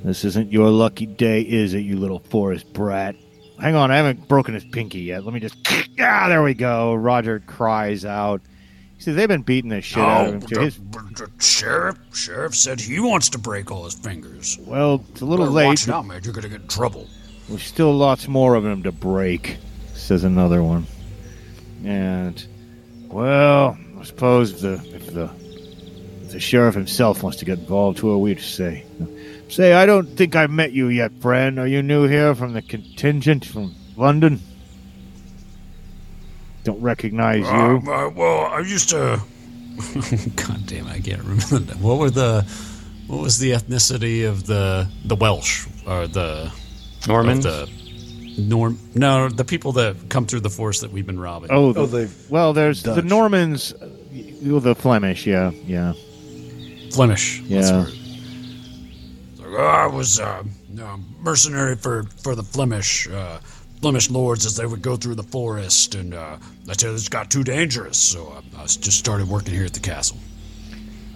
[0.04, 3.16] this isn't your lucky day, is it, you little forest brat?
[3.60, 5.24] Hang on, I haven't broken his pinky yet.
[5.24, 5.56] Let me just.
[6.02, 6.94] Ah, there we go.
[6.94, 8.40] Roger cries out.
[9.00, 10.40] See, they've been beating the shit out of him.
[10.42, 10.60] Too.
[10.60, 10.78] His,
[11.38, 14.58] sheriff, sheriff said he wants to break all his fingers.
[14.60, 15.66] well, it's a little Better late.
[15.68, 16.20] Watch out, man.
[16.22, 17.08] You're going to get in trouble.
[17.48, 19.56] There's still lots more of them to break,
[19.94, 20.86] says another one.
[21.82, 22.46] And,
[23.08, 25.30] well, I suppose if the if the
[26.20, 28.84] if the sheriff himself wants to get involved, who are we to say?
[29.48, 31.58] Say, I don't think I've met you yet, friend.
[31.58, 34.40] Are you new here from the contingent from London?
[36.64, 37.44] Don't recognize you.
[37.46, 39.20] Uh, uh, well, I used to.
[40.36, 41.58] God damn it, I can't remember.
[41.60, 41.76] that.
[41.80, 42.42] What were the?
[43.06, 46.52] What was the ethnicity of the the Welsh or the
[47.08, 47.46] Normans?
[47.46, 48.78] of the Norm?
[48.94, 51.50] No, the people that come through the forest that we've been robbing.
[51.50, 55.94] Oh, the, Oh, they've well, there's the Normans, uh, the Flemish, yeah, yeah,
[56.92, 57.40] Flemish.
[57.40, 57.60] yeah.
[57.84, 60.42] where- It's like, oh, I was uh,
[60.80, 63.08] uh, mercenary for for the Flemish.
[63.08, 63.38] Uh,
[63.80, 66.36] Flemish lords as they would go through the forest, and uh,
[66.68, 69.80] I said it's got too dangerous, so I, I just started working here at the
[69.80, 70.18] castle.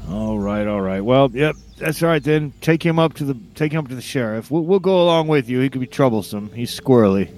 [0.09, 1.01] All right, all right.
[1.01, 2.53] Well, yep, that's all right then.
[2.61, 4.51] Take him up to the take him up to the sheriff.
[4.51, 5.61] We'll, we'll go along with you.
[5.61, 6.51] He could be troublesome.
[6.53, 7.31] He's squirrely.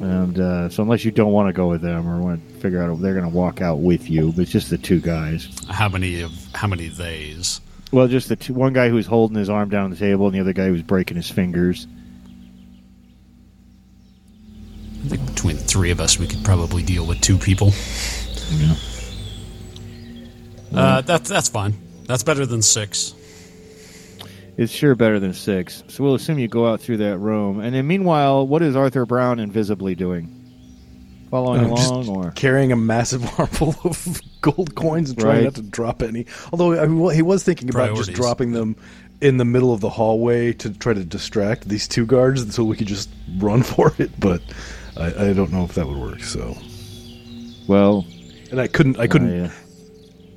[0.00, 2.82] And uh, so, unless you don't want to go with them or want to figure
[2.82, 5.48] out if they're going to walk out with you, but it's just the two guys.
[5.68, 7.60] How many of how many theys?
[7.92, 10.34] Well, just the two, one guy who's holding his arm down on the table, and
[10.34, 11.86] the other guy who's breaking his fingers.
[15.04, 17.72] I think between the three of us, we could probably deal with two people.
[20.74, 21.74] Uh, that's that's fine.
[22.06, 23.14] That's better than six.
[24.56, 25.82] It's sure better than six.
[25.88, 29.06] So we'll assume you go out through that room, and then meanwhile, what is Arthur
[29.06, 30.36] Brown invisibly doing?
[31.30, 35.44] Following uh, just along, or carrying a massive armful of gold coins and trying Right.
[35.44, 36.26] not to drop any.
[36.52, 38.76] Although I mean, he was thinking about just dropping them
[39.20, 42.76] in the middle of the hallway to try to distract these two guards, so we
[42.76, 44.10] could just run for it.
[44.20, 44.42] But
[44.96, 46.22] I, I don't know if that would work.
[46.22, 46.56] So,
[47.66, 48.06] well,
[48.50, 48.98] and I couldn't.
[48.98, 49.46] I couldn't.
[49.46, 49.50] uh,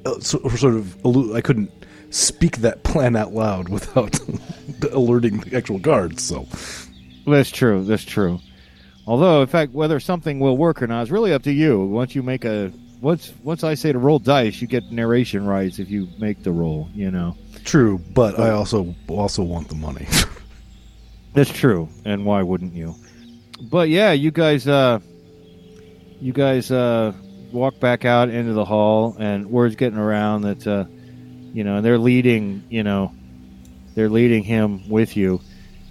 [0.05, 1.71] uh, so, sort of I couldn't
[2.09, 4.19] speak that plan out loud without
[4.91, 6.23] alerting the actual guards.
[6.23, 6.47] So
[7.25, 7.83] That's true.
[7.83, 8.39] That's true.
[9.05, 11.85] Although, in fact, whether something will work or not is really up to you.
[11.85, 15.79] Once you make a once once I say to roll dice, you get narration rights
[15.79, 16.89] if you make the roll.
[16.93, 20.07] You know true, but I also also want the money.
[21.33, 21.89] that's true.
[22.05, 22.95] And why wouldn't you?
[23.69, 24.99] But yeah, you guys, uh,
[26.19, 27.13] you guys, uh,
[27.51, 30.85] walk back out into the hall, and word's getting around that uh,
[31.53, 32.63] you know, and they're leading.
[32.69, 33.13] You know,
[33.95, 35.41] they're leading him with you.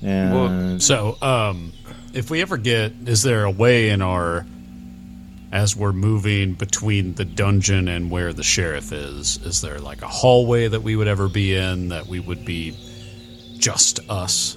[0.02, 0.32] And
[0.82, 1.72] So, um,
[2.12, 4.44] if we ever get, is there a way in our,
[5.52, 10.08] as we're moving between the dungeon and where the sheriff is, is there like a
[10.08, 12.76] hallway that we would ever be in that we would be
[13.58, 14.56] just us?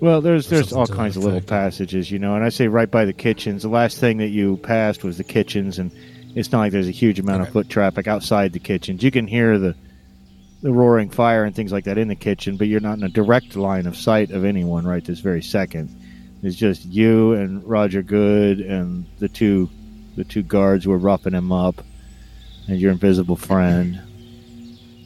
[0.00, 3.04] Well, there's there's all kinds of little passages, you know, and I say right by
[3.04, 3.62] the kitchens.
[3.62, 5.92] The last thing that you passed was the kitchens, and
[6.34, 9.02] it's not like there's a huge amount of foot traffic outside the kitchens.
[9.02, 9.74] You can hear the
[10.62, 13.08] the roaring fire and things like that in the kitchen, but you're not in a
[13.10, 15.94] direct line of sight of anyone right this very second.
[16.42, 19.68] It's just you and Roger Goode and the two
[20.16, 21.82] the two guards who are roughing him up,
[22.68, 24.00] and your invisible friend.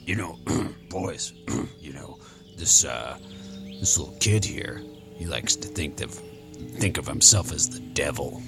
[0.07, 0.38] You know,
[0.88, 1.32] boys,
[1.80, 2.16] you know,
[2.57, 3.18] this uh
[3.85, 4.80] this little kid here,
[5.18, 6.11] he likes to think of
[6.78, 8.43] think of himself as the devil.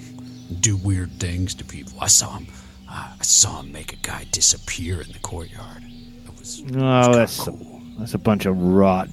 [0.61, 1.93] Do weird things to people.
[2.01, 2.47] I saw him
[2.89, 5.83] uh, I saw him make a guy disappear in the courtyard.
[5.83, 7.81] It was, it was Oh, that's cool.
[7.99, 9.09] that's a bunch of rot.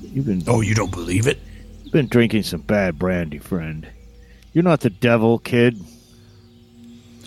[0.00, 1.38] You've been Oh, you don't believe it?
[1.84, 3.86] You've been drinking some bad brandy, friend.
[4.52, 5.78] You're not the devil, kid.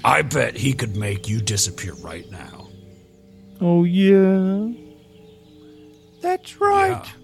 [0.03, 2.68] I bet he could make you disappear right now.
[3.61, 4.68] Oh yeah.
[6.20, 7.01] That's right.
[7.05, 7.22] Yeah.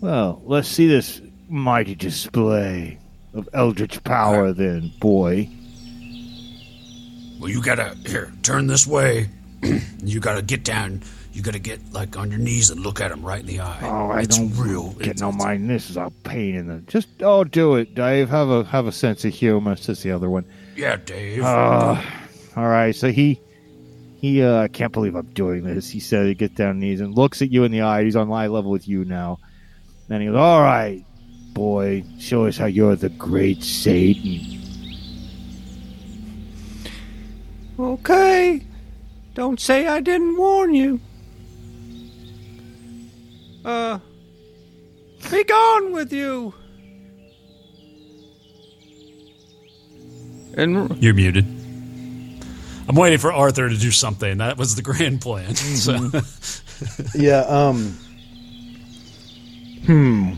[0.00, 2.98] Well, let's see this mighty display
[3.34, 5.48] of eldritch power, then, boy.
[7.38, 9.28] Well, you gotta here turn this way.
[10.02, 11.02] you gotta get down.
[11.32, 13.78] You gotta get like on your knees and look at him right in the eye.
[13.82, 14.90] Oh, I it's don't real.
[14.94, 15.68] get It's- no mind.
[15.70, 16.78] This is a pain in the.
[16.82, 18.28] Just oh, do it, Dave.
[18.30, 19.76] Have a have a sense of humor.
[19.76, 20.44] Says the other one.
[20.76, 21.42] Yeah, Dave.
[21.44, 22.02] Uh,
[22.56, 22.94] all right.
[22.94, 23.40] So he
[24.18, 25.88] he uh, I can't believe I'm doing this.
[25.88, 28.04] He said he gets down on knees and looks at you in the eye.
[28.04, 29.38] He's on eye level with you now.
[30.10, 31.04] Then he goes, "All right,
[31.54, 34.60] boy, show us how you're the great Satan."
[37.78, 38.66] Okay.
[39.34, 41.00] Don't say I didn't warn you.
[43.64, 44.00] Uh.
[45.30, 46.54] Be gone with you.
[50.56, 51.44] And You're muted.
[52.88, 54.38] I'm waiting for Arthur to do something.
[54.38, 55.54] That was the grand plan.
[55.54, 56.10] So,
[57.14, 57.96] Yeah, um
[59.86, 60.34] Hmm.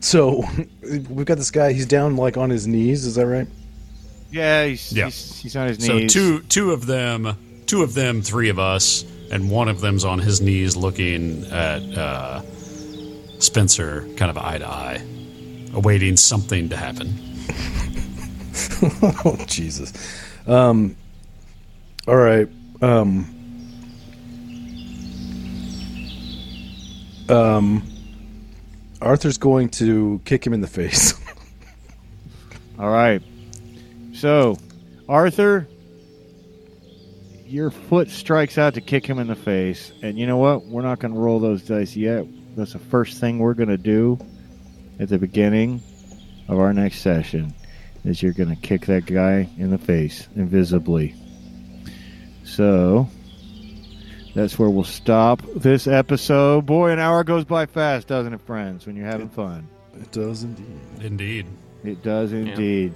[0.00, 0.44] So
[0.82, 3.48] we've got this guy, he's down like on his knees, is that right?
[4.30, 5.06] Yeah, he's Yeah.
[5.06, 6.12] He's, he's on his knees.
[6.12, 7.36] so two two of them,
[7.66, 11.82] two of them, three of us, and one of them's on his knees looking at
[11.96, 12.42] uh,
[13.38, 15.02] Spencer, kind of eye to eye,
[15.72, 17.14] awaiting something to happen.
[19.24, 19.92] oh Jesus.
[20.46, 20.96] Um
[22.06, 22.48] all right.
[22.82, 23.30] Um
[27.28, 27.93] Um
[29.00, 31.14] Arthur's going to kick him in the face.
[32.78, 33.22] All right.
[34.12, 34.56] So,
[35.08, 35.68] Arthur,
[37.46, 40.66] your foot strikes out to kick him in the face, and you know what?
[40.66, 42.26] We're not going to roll those dice yet.
[42.56, 44.18] That's the first thing we're going to do
[44.98, 45.82] at the beginning
[46.48, 47.54] of our next session.
[48.04, 51.14] Is you're going to kick that guy in the face invisibly.
[52.44, 53.08] So,
[54.34, 56.66] that's where we'll stop this episode.
[56.66, 58.86] Boy, an hour goes by fast, doesn't it, friends?
[58.86, 59.68] When you're having fun.
[59.94, 60.80] it does indeed.
[61.00, 61.46] Indeed.
[61.84, 62.94] It does indeed.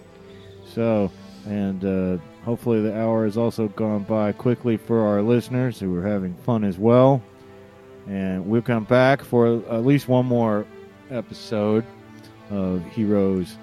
[0.74, 1.10] So,
[1.46, 6.06] and uh, hopefully the hour has also gone by quickly for our listeners who are
[6.06, 7.22] having fun as well.
[8.08, 10.66] And we'll come back for at least one more
[11.10, 11.84] episode
[12.50, 13.56] of Heroes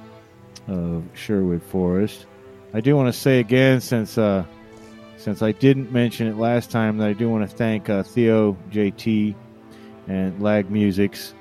[0.68, 2.26] of Sherwood Forest.
[2.74, 4.46] I do want to say again, since uh,
[5.26, 8.56] since I didn't mention it last time, that I do want to thank uh, Theo
[8.70, 9.34] JT
[10.08, 11.34] and Lag Musics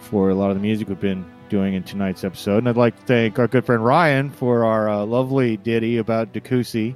[0.00, 2.58] for a lot of the music we've been doing in tonight's episode.
[2.58, 6.34] And I'd like to thank our good friend Ryan for our uh, lovely ditty about
[6.34, 6.94] Dakusi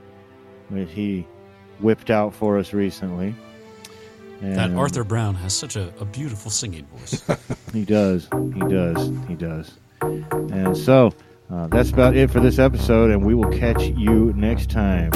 [0.71, 1.27] that he
[1.79, 3.35] whipped out for us recently.
[4.43, 7.25] And That Arthur Brown has such a, a beautiful singing voice.
[7.73, 8.29] He does.
[8.53, 9.13] He does.
[9.27, 9.79] He does.
[10.03, 11.15] And so
[11.51, 15.11] uh, that's about it for this episode, and we will catch you next time.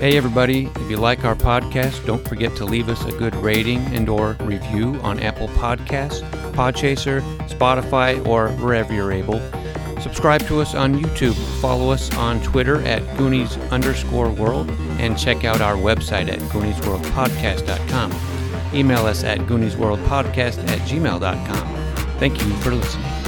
[0.00, 3.80] Hey everybody, if you like our podcast, don't forget to leave us a good rating
[3.94, 6.22] and or review on Apple Podcasts,
[6.52, 9.38] Podchaser, Spotify, or wherever you're able.
[10.00, 15.44] Subscribe to us on YouTube, follow us on Twitter at Goonies underscore world, and check
[15.44, 18.74] out our website at GooniesWorldPodcast.com.
[18.74, 21.76] Email us at GooniesWorldPodcast at gmail.com.
[22.18, 23.19] Thank you for listening.